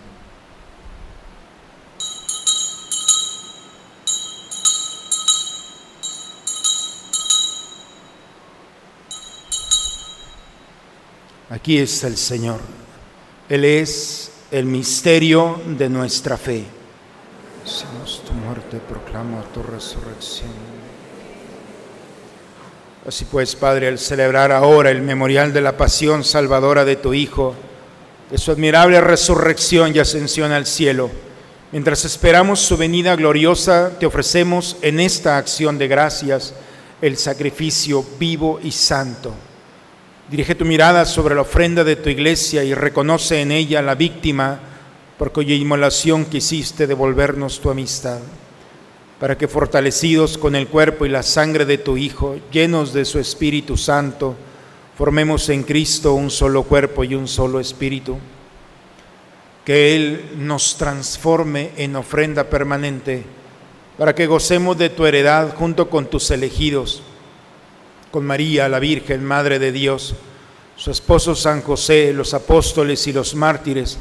Aquí 11.51 11.79
está 11.79 12.07
el 12.07 12.15
Señor. 12.15 12.61
Él 13.49 13.65
es 13.65 14.31
el 14.51 14.65
misterio 14.65 15.59
de 15.77 15.89
nuestra 15.89 16.37
fe. 16.37 16.63
Anuncio 17.93 18.21
tu 18.21 18.31
muerte, 18.31 18.79
proclamo 18.87 19.43
tu 19.53 19.61
resurrección. 19.61 20.49
Así 23.05 23.25
pues, 23.25 23.53
Padre, 23.57 23.89
al 23.89 23.99
celebrar 23.99 24.53
ahora 24.53 24.91
el 24.91 25.01
memorial 25.01 25.51
de 25.51 25.59
la 25.59 25.75
pasión 25.75 26.23
salvadora 26.23 26.85
de 26.85 26.95
tu 26.95 27.13
Hijo, 27.13 27.53
de 28.29 28.37
su 28.37 28.51
admirable 28.51 29.01
resurrección 29.01 29.93
y 29.93 29.99
ascensión 29.99 30.53
al 30.53 30.65
cielo, 30.65 31.11
mientras 31.73 32.05
esperamos 32.05 32.61
su 32.61 32.77
venida 32.77 33.13
gloriosa, 33.17 33.91
te 33.99 34.05
ofrecemos 34.05 34.77
en 34.81 35.01
esta 35.01 35.35
acción 35.35 35.77
de 35.77 35.89
gracias 35.89 36.53
el 37.01 37.17
sacrificio 37.17 38.05
vivo 38.17 38.57
y 38.63 38.71
santo. 38.71 39.33
Dirige 40.31 40.55
tu 40.55 40.63
mirada 40.63 41.05
sobre 41.05 41.35
la 41.35 41.41
ofrenda 41.41 41.83
de 41.83 41.97
tu 41.97 42.07
iglesia 42.07 42.63
y 42.63 42.73
reconoce 42.73 43.41
en 43.41 43.51
ella 43.51 43.81
la 43.81 43.95
víctima 43.95 44.61
por 45.17 45.33
cuya 45.33 45.53
inmolación 45.53 46.23
quisiste 46.23 46.87
devolvernos 46.87 47.59
tu 47.59 47.69
amistad, 47.69 48.19
para 49.19 49.37
que 49.37 49.49
fortalecidos 49.49 50.37
con 50.37 50.55
el 50.55 50.69
cuerpo 50.69 51.05
y 51.05 51.09
la 51.09 51.21
sangre 51.21 51.65
de 51.65 51.77
tu 51.77 51.97
Hijo, 51.97 52.37
llenos 52.49 52.93
de 52.93 53.03
su 53.03 53.19
Espíritu 53.19 53.75
Santo, 53.75 54.37
formemos 54.97 55.49
en 55.49 55.63
Cristo 55.63 56.13
un 56.13 56.31
solo 56.31 56.63
cuerpo 56.63 57.03
y 57.03 57.13
un 57.13 57.27
solo 57.27 57.59
espíritu. 57.59 58.17
Que 59.65 59.97
Él 59.97 60.31
nos 60.37 60.77
transforme 60.77 61.71
en 61.75 61.97
ofrenda 61.97 62.45
permanente, 62.45 63.25
para 63.97 64.15
que 64.15 64.27
gocemos 64.27 64.77
de 64.77 64.89
tu 64.89 65.05
heredad 65.05 65.53
junto 65.55 65.89
con 65.89 66.05
tus 66.05 66.31
elegidos, 66.31 67.03
con 68.11 68.25
María, 68.25 68.69
la 68.69 68.79
Virgen, 68.79 69.23
Madre 69.23 69.57
de 69.57 69.71
Dios, 69.71 70.13
su 70.75 70.91
esposo 70.91 71.33
San 71.33 71.61
José, 71.61 72.13
los 72.13 72.33
apóstoles 72.33 73.07
y 73.07 73.13
los 73.13 73.33
mártires, 73.33 73.97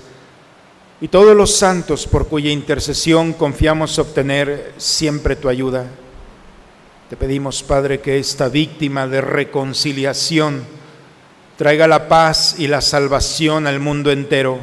y 1.00 1.08
todos 1.08 1.34
los 1.34 1.54
santos 1.54 2.06
por 2.06 2.28
cuya 2.28 2.50
intercesión 2.50 3.32
confiamos 3.32 3.98
obtener 3.98 4.74
siempre 4.76 5.36
tu 5.36 5.48
ayuda. 5.48 5.86
Te 7.08 7.16
pedimos, 7.16 7.62
Padre, 7.62 8.00
que 8.00 8.18
esta 8.18 8.48
víctima 8.48 9.06
de 9.06 9.20
reconciliación 9.20 10.64
traiga 11.56 11.86
la 11.86 12.08
paz 12.08 12.56
y 12.58 12.66
la 12.66 12.80
salvación 12.80 13.66
al 13.66 13.80
mundo 13.80 14.11
entero. 14.11 14.58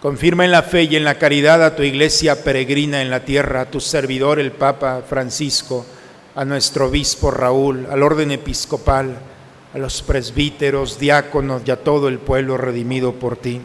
Confirma 0.00 0.44
en 0.44 0.50
la 0.50 0.62
fe 0.62 0.82
y 0.82 0.96
en 0.96 1.04
la 1.04 1.18
caridad 1.18 1.64
a 1.64 1.76
tu 1.76 1.82
iglesia 1.82 2.42
peregrina 2.42 3.02
en 3.02 3.10
la 3.10 3.24
tierra, 3.24 3.62
a 3.62 3.70
tu 3.70 3.80
servidor 3.80 4.38
el 4.38 4.52
Papa 4.52 5.02
Francisco, 5.08 5.86
a 6.34 6.44
nuestro 6.44 6.86
obispo 6.86 7.30
Raúl, 7.30 7.86
al 7.90 8.02
orden 8.02 8.30
episcopal, 8.30 9.16
a 9.72 9.78
los 9.78 10.02
presbíteros, 10.02 10.98
diáconos 10.98 11.62
y 11.64 11.70
a 11.70 11.82
todo 11.82 12.08
el 12.08 12.18
pueblo 12.18 12.56
redimido 12.56 13.12
por 13.12 13.36
ti. 13.36 13.60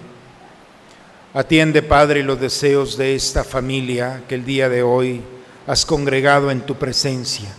Atiende, 1.33 1.83
Padre, 1.83 2.23
los 2.23 2.39
deseos 2.39 2.97
de 2.97 3.15
esta 3.15 3.43
familia 3.43 4.23
que 4.27 4.35
el 4.35 4.45
día 4.45 4.69
de 4.69 4.81
hoy 4.81 5.21
has 5.67 5.85
congregado 5.85 6.49
en 6.49 6.61
tu 6.61 6.75
presencia. 6.75 7.49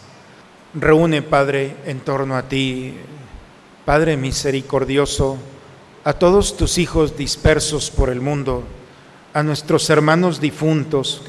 Reúne, 0.75 1.23
Padre, 1.23 1.77
en 1.87 2.01
torno 2.01 2.37
a 2.37 2.43
ti, 2.43 2.95
Padre 3.85 4.17
misericordioso, 4.17 5.39
a 6.05 6.13
todos 6.13 6.57
tus 6.57 6.79
hijos 6.79 7.17
dispersos 7.17 7.91
por 7.91 8.11
el 8.11 8.21
mundo, 8.21 8.65
a 9.33 9.43
nuestros 9.43 9.89
hermanos 9.91 10.41
difuntos 10.41 11.23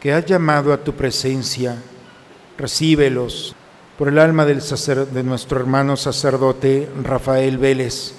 que 0.00 0.12
has 0.12 0.24
llamado 0.26 0.72
a 0.72 0.78
tu 0.78 0.94
presencia. 0.94 1.76
Recíbelos 2.58 3.54
por 3.96 4.08
el 4.08 4.18
alma 4.18 4.44
de 4.44 5.22
nuestro 5.22 5.60
hermano 5.60 5.96
sacerdote 5.96 6.90
Rafael 7.04 7.56
Vélez, 7.56 8.14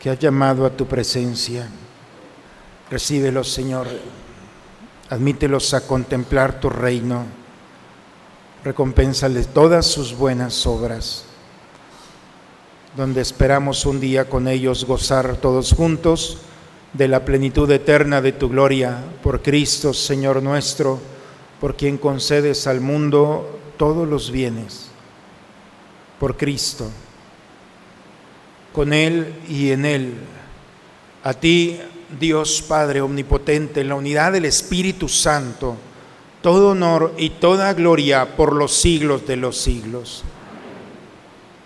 que 0.00 0.10
has 0.10 0.18
llamado 0.18 0.66
a 0.66 0.70
tu 0.70 0.86
presencia. 0.86 1.68
Recíbelos, 2.90 3.52
Señor. 3.52 3.86
Admítelos 5.10 5.74
a 5.74 5.86
contemplar 5.86 6.58
tu 6.58 6.68
reino. 6.68 7.24
Recompénsales 8.64 9.46
todas 9.46 9.86
sus 9.86 10.16
buenas 10.16 10.66
obras, 10.66 11.24
donde 12.96 13.20
esperamos 13.20 13.86
un 13.86 14.00
día 14.00 14.28
con 14.28 14.48
ellos 14.48 14.84
gozar 14.84 15.36
todos 15.36 15.72
juntos 15.72 16.38
de 16.92 17.06
la 17.06 17.24
plenitud 17.24 17.70
eterna 17.70 18.20
de 18.20 18.32
tu 18.32 18.48
gloria, 18.48 18.98
por 19.22 19.40
Cristo, 19.40 19.94
Señor 19.94 20.42
nuestro, 20.42 20.98
por 21.60 21.76
quien 21.76 21.96
concedes 21.96 22.66
al 22.66 22.80
mundo 22.80 23.57
todos 23.78 24.06
los 24.06 24.30
bienes. 24.30 24.90
Por 26.20 26.36
Cristo, 26.36 26.90
con 28.74 28.92
Él 28.92 29.34
y 29.48 29.70
en 29.70 29.86
Él. 29.86 30.14
A 31.24 31.32
ti, 31.32 31.80
Dios 32.18 32.62
Padre 32.66 33.00
Omnipotente, 33.00 33.80
en 33.80 33.88
la 33.88 33.94
unidad 33.94 34.32
del 34.32 34.44
Espíritu 34.44 35.08
Santo, 35.08 35.76
todo 36.42 36.70
honor 36.70 37.14
y 37.16 37.30
toda 37.30 37.72
gloria 37.74 38.36
por 38.36 38.54
los 38.54 38.74
siglos 38.74 39.26
de 39.26 39.36
los 39.36 39.58
siglos. 39.58 40.24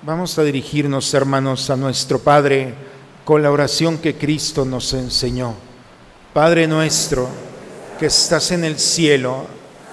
Vamos 0.02 0.38
a 0.38 0.42
dirigirnos, 0.42 1.14
hermanos, 1.14 1.70
a 1.70 1.76
nuestro 1.76 2.18
Padre 2.18 2.74
con 3.24 3.42
la 3.42 3.50
oración 3.50 3.98
que 3.98 4.16
Cristo 4.16 4.64
nos 4.64 4.92
enseñó. 4.94 5.54
Padre 6.34 6.66
nuestro, 6.66 7.28
que 7.98 8.06
estás 8.06 8.50
en 8.50 8.64
el 8.64 8.78
cielo, 8.78 9.46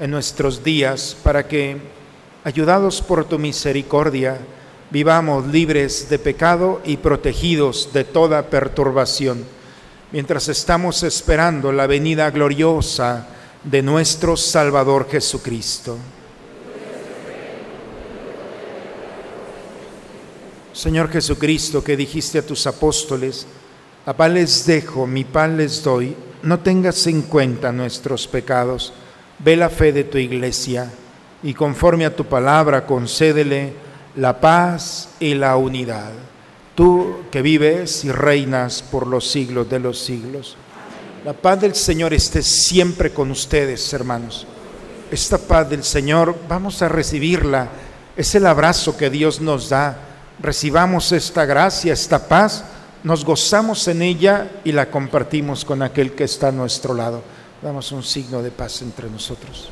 en 0.00 0.10
nuestros 0.10 0.64
días, 0.64 1.16
para 1.22 1.46
que, 1.46 1.76
ayudados 2.42 3.00
por 3.00 3.24
tu 3.26 3.38
misericordia, 3.38 4.38
vivamos 4.90 5.46
libres 5.46 6.08
de 6.10 6.18
pecado 6.18 6.80
y 6.84 6.96
protegidos 6.96 7.92
de 7.92 8.02
toda 8.02 8.50
perturbación 8.50 9.44
mientras 10.12 10.48
estamos 10.48 11.02
esperando 11.02 11.70
la 11.72 11.86
venida 11.86 12.30
gloriosa 12.30 13.26
de 13.62 13.82
nuestro 13.82 14.36
Salvador 14.36 15.08
Jesucristo. 15.08 15.96
Señor 20.72 21.10
Jesucristo, 21.10 21.84
que 21.84 21.96
dijiste 21.96 22.38
a 22.38 22.46
tus 22.46 22.66
apóstoles, 22.66 23.46
a 24.06 24.16
paz 24.16 24.30
les 24.30 24.66
dejo, 24.66 25.06
mi 25.06 25.24
pan 25.24 25.56
les 25.56 25.82
doy, 25.82 26.16
no 26.42 26.60
tengas 26.60 27.06
en 27.06 27.22
cuenta 27.22 27.70
nuestros 27.70 28.26
pecados, 28.26 28.92
ve 29.44 29.56
la 29.56 29.70
fe 29.70 29.92
de 29.92 30.04
tu 30.04 30.18
iglesia 30.18 30.90
y 31.42 31.54
conforme 31.54 32.04
a 32.04 32.14
tu 32.14 32.24
palabra 32.24 32.86
concédele 32.86 33.72
la 34.16 34.40
paz 34.40 35.10
y 35.20 35.34
la 35.34 35.56
unidad 35.56 36.10
tú 36.80 37.24
que 37.30 37.42
vives 37.42 38.06
y 38.06 38.10
reinas 38.10 38.80
por 38.82 39.06
los 39.06 39.30
siglos 39.30 39.68
de 39.68 39.78
los 39.78 39.98
siglos. 39.98 40.56
La 41.26 41.34
paz 41.34 41.60
del 41.60 41.74
Señor 41.74 42.14
esté 42.14 42.42
siempre 42.42 43.10
con 43.10 43.30
ustedes, 43.30 43.92
hermanos. 43.92 44.46
Esta 45.10 45.36
paz 45.36 45.68
del 45.68 45.84
Señor, 45.84 46.34
vamos 46.48 46.80
a 46.80 46.88
recibirla. 46.88 47.68
Es 48.16 48.34
el 48.34 48.46
abrazo 48.46 48.96
que 48.96 49.10
Dios 49.10 49.42
nos 49.42 49.68
da. 49.68 49.98
Recibamos 50.40 51.12
esta 51.12 51.44
gracia, 51.44 51.92
esta 51.92 52.26
paz, 52.26 52.64
nos 53.04 53.26
gozamos 53.26 53.86
en 53.88 54.00
ella 54.00 54.50
y 54.64 54.72
la 54.72 54.90
compartimos 54.90 55.66
con 55.66 55.82
aquel 55.82 56.12
que 56.12 56.24
está 56.24 56.48
a 56.48 56.52
nuestro 56.52 56.94
lado. 56.94 57.22
Damos 57.62 57.92
un 57.92 58.02
signo 58.02 58.42
de 58.42 58.50
paz 58.50 58.80
entre 58.82 59.10
nosotros. 59.10 59.68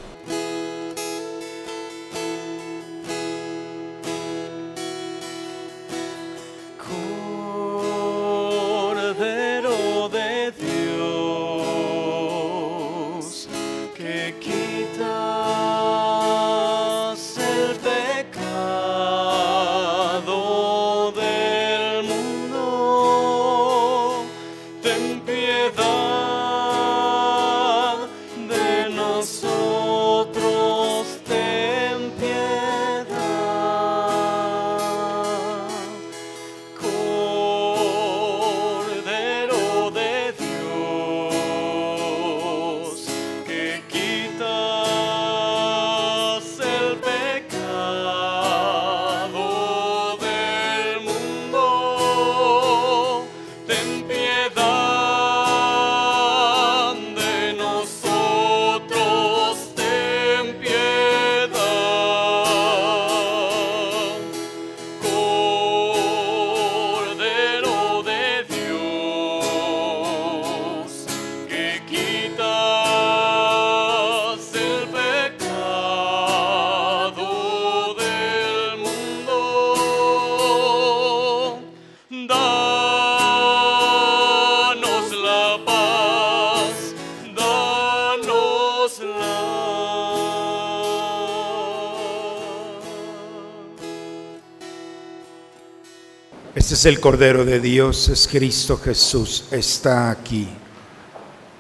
Este 96.59 96.75
es 96.75 96.87
el 96.87 96.99
Cordero 96.99 97.45
de 97.45 97.61
Dios, 97.61 98.09
es 98.09 98.27
Cristo 98.27 98.79
Jesús, 98.79 99.45
está 99.53 100.11
aquí. 100.11 100.49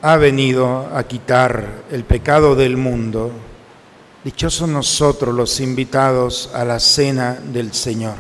Ha 0.03 0.17
venido 0.17 0.89
a 0.93 1.05
quitar 1.05 1.85
el 1.93 2.03
pecado 2.03 2.57
del 2.57 2.77
mundo. 2.77 3.31
Dichosos 4.25 4.69
nosotros 4.69 5.33
los 5.33 5.61
invitados 5.61 6.51
a 6.53 6.65
la 6.65 6.81
cena 6.81 7.39
del 7.41 7.73
Señor. 7.75 8.17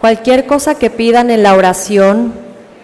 Cualquier 0.00 0.46
cosa 0.46 0.76
que 0.76 0.88
pidan 0.88 1.32
en 1.32 1.42
la 1.42 1.56
oración, 1.56 2.32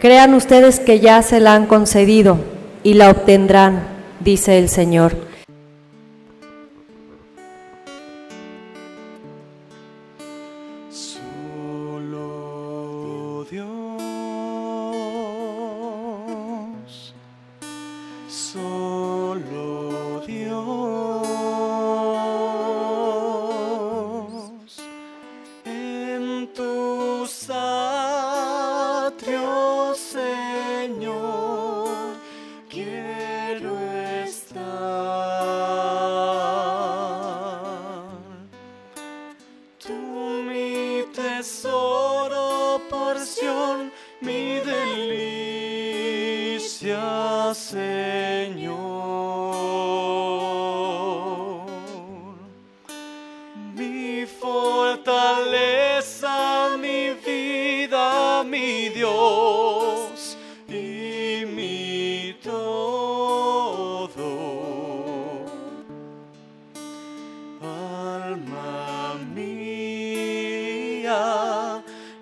crean 0.00 0.34
ustedes 0.34 0.80
que 0.80 0.98
ya 0.98 1.22
se 1.22 1.38
la 1.38 1.54
han 1.54 1.66
concedido 1.66 2.36
y 2.82 2.94
la 2.94 3.10
obtendrán, 3.12 3.86
dice 4.18 4.58
el 4.58 4.68
Señor. 4.68 5.27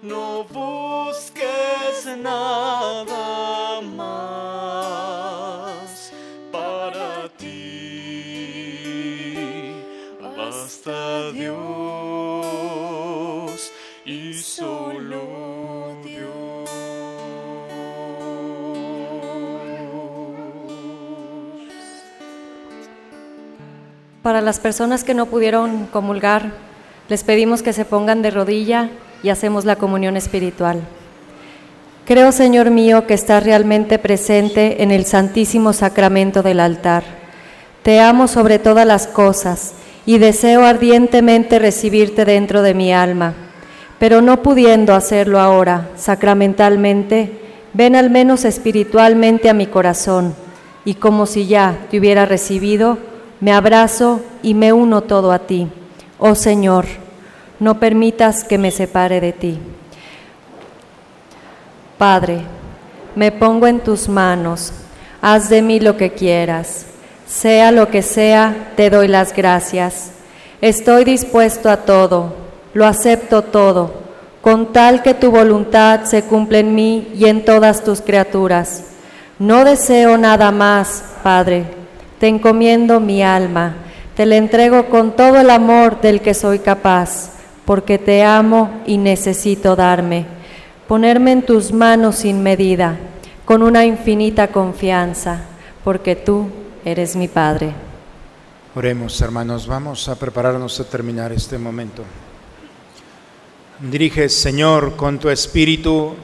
No 0.02 0.44
busques 0.44 2.06
nada 2.22 3.80
más 3.80 4.12
para 6.52 7.28
ti. 7.36 8.62
Basta 10.20 11.32
Dios 11.32 11.56
y 14.04 14.34
solo 14.34 15.96
Dios. 16.04 16.70
Para 24.22 24.40
las 24.40 24.60
personas 24.60 25.02
que 25.04 25.14
no 25.14 25.26
pudieron 25.26 25.86
comulgar, 25.86 26.65
les 27.08 27.24
pedimos 27.24 27.62
que 27.62 27.72
se 27.72 27.84
pongan 27.84 28.22
de 28.22 28.30
rodilla 28.30 28.90
y 29.22 29.28
hacemos 29.28 29.64
la 29.64 29.76
comunión 29.76 30.16
espiritual. 30.16 30.80
Creo, 32.04 32.30
Señor 32.30 32.70
mío, 32.70 33.06
que 33.06 33.14
estás 33.14 33.42
realmente 33.42 33.98
presente 33.98 34.82
en 34.82 34.90
el 34.90 35.06
santísimo 35.06 35.72
sacramento 35.72 36.42
del 36.42 36.60
altar. 36.60 37.02
Te 37.82 38.00
amo 38.00 38.28
sobre 38.28 38.58
todas 38.58 38.86
las 38.86 39.06
cosas 39.06 39.74
y 40.06 40.18
deseo 40.18 40.64
ardientemente 40.64 41.58
recibirte 41.58 42.24
dentro 42.24 42.62
de 42.62 42.74
mi 42.74 42.92
alma, 42.92 43.34
pero 43.98 44.22
no 44.22 44.42
pudiendo 44.42 44.94
hacerlo 44.94 45.40
ahora 45.40 45.88
sacramentalmente, 45.96 47.32
ven 47.72 47.96
al 47.96 48.10
menos 48.10 48.44
espiritualmente 48.44 49.48
a 49.48 49.54
mi 49.54 49.66
corazón 49.66 50.34
y 50.84 50.94
como 50.94 51.26
si 51.26 51.46
ya 51.46 51.76
te 51.90 51.98
hubiera 51.98 52.24
recibido, 52.24 52.98
me 53.40 53.52
abrazo 53.52 54.20
y 54.42 54.54
me 54.54 54.72
uno 54.72 55.02
todo 55.02 55.32
a 55.32 55.40
ti. 55.40 55.66
Oh 56.18 56.34
Señor, 56.34 56.86
no 57.60 57.78
permitas 57.78 58.44
que 58.44 58.58
me 58.58 58.70
separe 58.70 59.20
de 59.20 59.32
ti. 59.32 59.58
Padre, 61.98 62.40
me 63.14 63.32
pongo 63.32 63.66
en 63.66 63.80
tus 63.80 64.08
manos, 64.08 64.72
haz 65.22 65.48
de 65.48 65.62
mí 65.62 65.80
lo 65.80 65.96
que 65.96 66.12
quieras. 66.12 66.86
Sea 67.26 67.72
lo 67.72 67.88
que 67.88 68.02
sea, 68.02 68.72
te 68.76 68.88
doy 68.88 69.08
las 69.08 69.34
gracias. 69.34 70.12
Estoy 70.60 71.04
dispuesto 71.04 71.68
a 71.68 71.78
todo, 71.78 72.34
lo 72.72 72.86
acepto 72.86 73.42
todo, 73.42 73.94
con 74.40 74.72
tal 74.72 75.02
que 75.02 75.12
tu 75.12 75.30
voluntad 75.30 76.04
se 76.04 76.22
cumpla 76.22 76.58
en 76.58 76.74
mí 76.74 77.08
y 77.14 77.26
en 77.26 77.44
todas 77.44 77.82
tus 77.82 78.00
criaturas. 78.00 78.84
No 79.38 79.64
deseo 79.64 80.16
nada 80.16 80.50
más, 80.50 81.02
Padre. 81.22 81.64
Te 82.18 82.28
encomiendo 82.28 83.00
mi 83.00 83.22
alma, 83.22 83.74
te 84.16 84.24
la 84.24 84.36
entrego 84.36 84.86
con 84.86 85.14
todo 85.14 85.38
el 85.38 85.50
amor 85.50 86.00
del 86.00 86.22
que 86.22 86.32
soy 86.32 86.60
capaz, 86.60 87.32
porque 87.66 87.98
te 87.98 88.24
amo 88.24 88.82
y 88.86 88.96
necesito 88.96 89.76
darme, 89.76 90.24
ponerme 90.88 91.32
en 91.32 91.42
tus 91.42 91.70
manos 91.70 92.16
sin 92.16 92.42
medida, 92.42 92.96
con 93.44 93.62
una 93.62 93.84
infinita 93.84 94.48
confianza, 94.48 95.42
porque 95.84 96.16
tú 96.16 96.48
eres 96.82 97.14
mi 97.14 97.28
Padre. 97.28 97.74
Oremos, 98.74 99.20
hermanos, 99.20 99.66
vamos 99.66 100.08
a 100.08 100.18
prepararnos 100.18 100.80
a 100.80 100.84
terminar 100.84 101.30
este 101.32 101.58
momento. 101.58 102.02
Dirige, 103.78 104.30
Señor, 104.30 104.96
con 104.96 105.18
tu 105.18 105.28
espíritu 105.28 106.14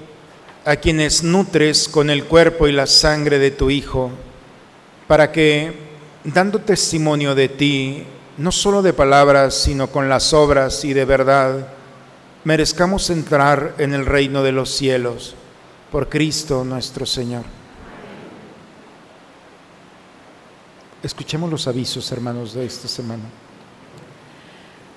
a 0.65 0.77
quienes 0.77 1.23
nutres 1.23 1.89
con 1.89 2.09
el 2.09 2.25
cuerpo 2.25 2.69
y 2.69 2.73
la 2.73 2.87
sangre 2.87 3.39
de 3.39 3.51
tu 3.51 3.69
Hijo, 3.69 4.11
para 5.07 5.31
que, 5.31 5.92
dando 6.25 6.61
testimonio 6.61 7.35
de 7.35 7.49
ti, 7.49 8.05
no 8.39 8.53
solo 8.53 8.83
de 8.83 8.93
palabras, 8.93 9.55
sino 9.55 9.89
con 9.89 10.09
las 10.09 10.33
obras 10.33 10.85
y 10.85 10.93
de 10.93 11.05
verdad, 11.05 11.69
merezcamos 12.45 13.11
entrar 13.11 13.75
en 13.79 13.95
el 13.95 14.07
reino 14.07 14.43
de 14.43 14.53
los 14.53 14.71
cielos, 14.71 15.35
por 15.91 16.09
Cristo 16.09 16.65
nuestro 16.65 17.07
Señor. 17.07 17.45
Escuchemos 21.03 21.51
los 21.51 21.67
avisos, 21.67 22.11
hermanos, 22.13 22.55
de 22.55 22.65
esta 22.65 22.89
semana. 22.89 23.25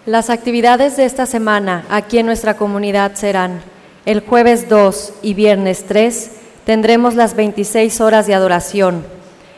Las 0.06 0.30
actividades 0.30 0.98
de 0.98 1.06
esta 1.06 1.26
semana 1.26 1.86
aquí 1.90 2.20
en 2.20 2.28
nuestra 2.28 2.58
comunidad 2.58 3.16
serán 3.16 3.62
el 4.06 4.20
jueves 4.20 4.70
2 4.70 5.14
y 5.24 5.34
viernes 5.34 5.86
3 5.88 6.32
tendremos 6.66 7.16
las 7.16 7.36
26 7.36 8.02
horas 8.02 8.28
de 8.28 8.34
adoración. 8.34 9.04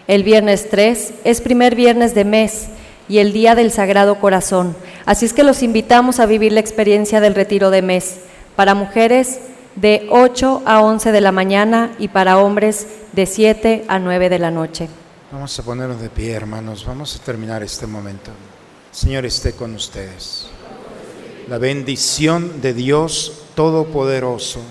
El 0.07 0.23
viernes 0.23 0.69
3 0.69 1.15
es 1.25 1.41
primer 1.41 1.75
viernes 1.75 2.15
de 2.15 2.23
mes 2.23 2.67
y 3.09 3.17
el 3.17 3.33
día 3.33 3.55
del 3.55 3.73
Sagrado 3.73 4.21
Corazón. 4.21 4.73
Así 5.05 5.25
es 5.25 5.33
que 5.33 5.43
los 5.43 5.63
invitamos 5.63 6.21
a 6.21 6.25
vivir 6.25 6.53
la 6.53 6.61
experiencia 6.61 7.19
del 7.19 7.35
retiro 7.35 7.71
de 7.71 7.81
mes. 7.81 8.19
Para 8.55 8.73
mujeres 8.73 9.39
de 9.75 10.07
8 10.09 10.63
a 10.65 10.81
11 10.81 11.11
de 11.11 11.19
la 11.19 11.33
mañana 11.33 11.91
y 11.99 12.07
para 12.07 12.37
hombres 12.37 12.87
de 13.11 13.25
7 13.25 13.83
a 13.89 13.99
9 13.99 14.29
de 14.29 14.39
la 14.39 14.49
noche. 14.49 14.87
Vamos 15.29 15.59
a 15.59 15.63
ponernos 15.63 15.99
de 15.99 16.09
pie, 16.09 16.31
hermanos. 16.31 16.85
Vamos 16.85 17.13
a 17.17 17.19
terminar 17.19 17.61
este 17.61 17.85
momento. 17.85 18.31
Señor 18.91 19.25
esté 19.25 19.51
con 19.51 19.75
ustedes. 19.75 20.47
La 21.49 21.57
bendición 21.57 22.61
de 22.61 22.73
Dios 22.73 23.43
Todopoderoso, 23.55 24.61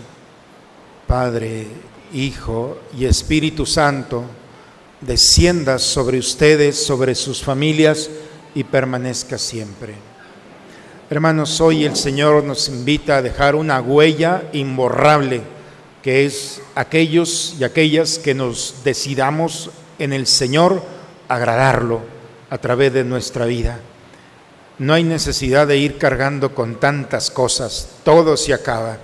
Padre, 1.07 1.67
Hijo 2.15 2.79
y 2.97 3.05
Espíritu 3.05 3.67
Santo, 3.67 4.25
descienda 5.01 5.79
sobre 5.79 6.19
ustedes, 6.19 6.85
sobre 6.85 7.15
sus 7.15 7.43
familias 7.43 8.11
y 8.55 8.65
permanezca 8.65 9.39
siempre. 9.39 9.95
Hermanos, 11.11 11.61
hoy 11.61 11.85
el 11.85 11.95
Señor 11.95 12.43
nos 12.43 12.69
invita 12.69 13.19
a 13.19 13.23
dejar 13.23 13.55
una 13.55 13.81
huella 13.81 14.45
imborrable, 14.53 15.43
que 16.03 16.25
es 16.25 16.63
aquellos 16.75 17.55
y 17.61 17.65
aquellas 17.65 18.19
que 18.19 18.35
nos 18.35 18.77
decidamos 18.85 19.71
en 19.99 20.13
el 20.13 20.27
Señor 20.27 20.83
agradarlo 21.29 22.01
a 22.51 22.59
través 22.59 22.93
de 22.93 23.05
nuestra 23.05 23.45
vida. 23.45 23.81
No 24.79 24.95
hay 24.95 25.05
necesidad 25.05 25.67
de 25.67 25.79
ir 25.79 25.99
cargando 25.99 26.55
con 26.55 26.81
tantas 26.81 27.31
cosas, 27.31 27.89
todo 28.05 28.37
se 28.37 28.53
acaba, 28.53 28.99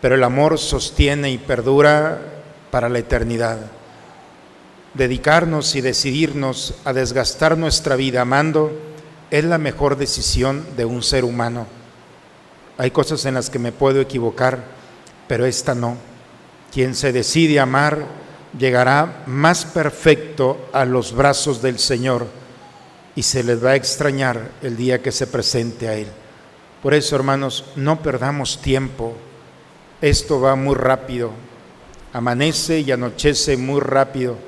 pero 0.00 0.14
el 0.14 0.24
amor 0.24 0.58
sostiene 0.58 1.30
y 1.30 1.38
perdura 1.38 2.20
para 2.70 2.88
la 2.88 2.98
eternidad. 2.98 3.77
Dedicarnos 4.98 5.76
y 5.76 5.80
decidirnos 5.80 6.74
a 6.84 6.92
desgastar 6.92 7.56
nuestra 7.56 7.94
vida 7.94 8.22
amando 8.22 8.72
es 9.30 9.44
la 9.44 9.56
mejor 9.56 9.96
decisión 9.96 10.66
de 10.76 10.86
un 10.86 11.04
ser 11.04 11.24
humano. 11.24 11.68
Hay 12.78 12.90
cosas 12.90 13.24
en 13.24 13.34
las 13.34 13.48
que 13.48 13.60
me 13.60 13.70
puedo 13.70 14.00
equivocar, 14.00 14.58
pero 15.28 15.46
esta 15.46 15.76
no. 15.76 15.96
Quien 16.72 16.96
se 16.96 17.12
decide 17.12 17.60
a 17.60 17.62
amar 17.62 18.06
llegará 18.58 19.22
más 19.26 19.64
perfecto 19.66 20.68
a 20.72 20.84
los 20.84 21.14
brazos 21.14 21.62
del 21.62 21.78
Señor 21.78 22.26
y 23.14 23.22
se 23.22 23.44
les 23.44 23.64
va 23.64 23.70
a 23.70 23.76
extrañar 23.76 24.50
el 24.62 24.76
día 24.76 25.00
que 25.00 25.12
se 25.12 25.28
presente 25.28 25.86
a 25.86 25.94
Él. 25.94 26.08
Por 26.82 26.92
eso, 26.92 27.14
hermanos, 27.14 27.66
no 27.76 28.02
perdamos 28.02 28.60
tiempo. 28.60 29.14
Esto 30.00 30.40
va 30.40 30.56
muy 30.56 30.74
rápido. 30.74 31.30
Amanece 32.12 32.80
y 32.80 32.90
anochece 32.90 33.56
muy 33.56 33.80
rápido. 33.80 34.47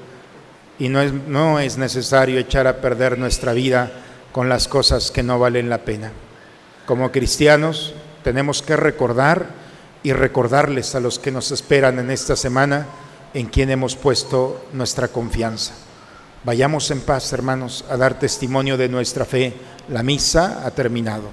Y 0.80 0.88
no 0.88 1.00
es, 1.00 1.12
no 1.12 1.60
es 1.60 1.78
necesario 1.78 2.40
echar 2.40 2.66
a 2.66 2.80
perder 2.80 3.18
nuestra 3.18 3.52
vida 3.52 3.92
con 4.32 4.48
las 4.48 4.66
cosas 4.66 5.12
que 5.12 5.22
no 5.22 5.38
valen 5.38 5.70
la 5.70 5.84
pena. 5.84 6.10
Como 6.86 7.12
cristianos 7.12 7.94
tenemos 8.24 8.62
que 8.62 8.76
recordar 8.76 9.46
y 10.02 10.12
recordarles 10.12 10.94
a 10.94 11.00
los 11.00 11.18
que 11.18 11.30
nos 11.30 11.52
esperan 11.52 11.98
en 11.98 12.10
esta 12.10 12.34
semana 12.34 12.86
en 13.34 13.46
quien 13.46 13.70
hemos 13.70 13.94
puesto 13.94 14.66
nuestra 14.72 15.08
confianza. 15.08 15.74
Vayamos 16.42 16.90
en 16.90 17.00
paz, 17.00 17.32
hermanos, 17.32 17.84
a 17.90 17.96
dar 17.96 18.18
testimonio 18.18 18.76
de 18.76 18.88
nuestra 18.88 19.24
fe. 19.24 19.54
La 19.88 20.02
misa 20.02 20.62
ha 20.64 20.70
terminado. 20.70 21.28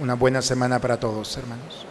Una 0.00 0.14
buena 0.14 0.42
semana 0.42 0.80
para 0.80 0.98
todos, 0.98 1.36
hermanos. 1.36 1.85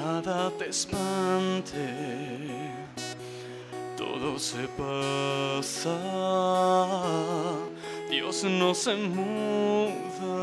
Nada 0.00 0.50
te 0.58 0.68
espante, 0.68 1.86
todo 3.96 4.38
se 4.38 4.68
pasa, 4.82 5.98
Dios 8.08 8.44
no 8.44 8.74
se 8.74 8.94
muda, 8.94 10.42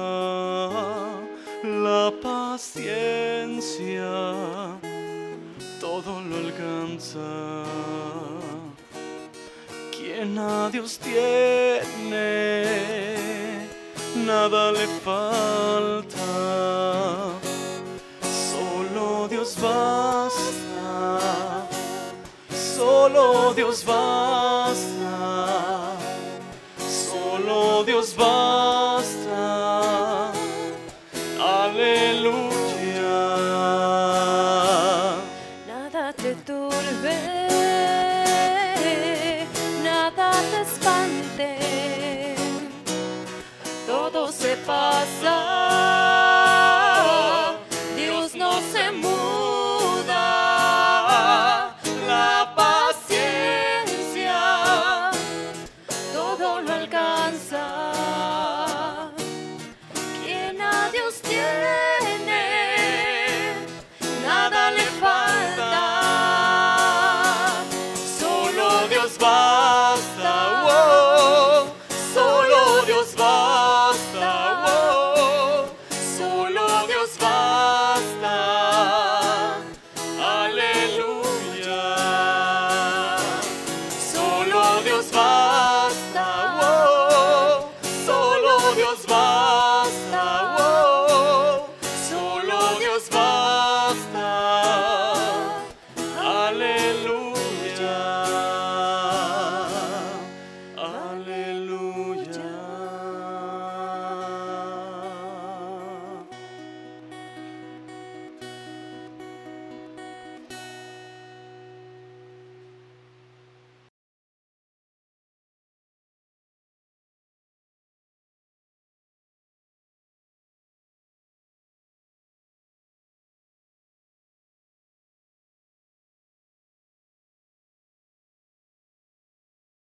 la 1.63 2.11
paciencia 2.21 4.11
todo 5.79 6.21
lo 6.21 6.35
alcanza. 6.37 7.29
Quien 9.95 10.37
a 10.37 10.69
Dios 10.69 10.99
tiene, 10.99 12.65
nada 14.25 14.71
le 14.71 14.87
falta. 15.05 16.25
Dios 19.45 19.61
basta, 19.61 21.19
solo 22.49 23.53
Dios 23.53 23.85
basta, 23.85 24.75
solo 26.89 27.83
Dios 27.83 28.15
basta. 28.17 28.74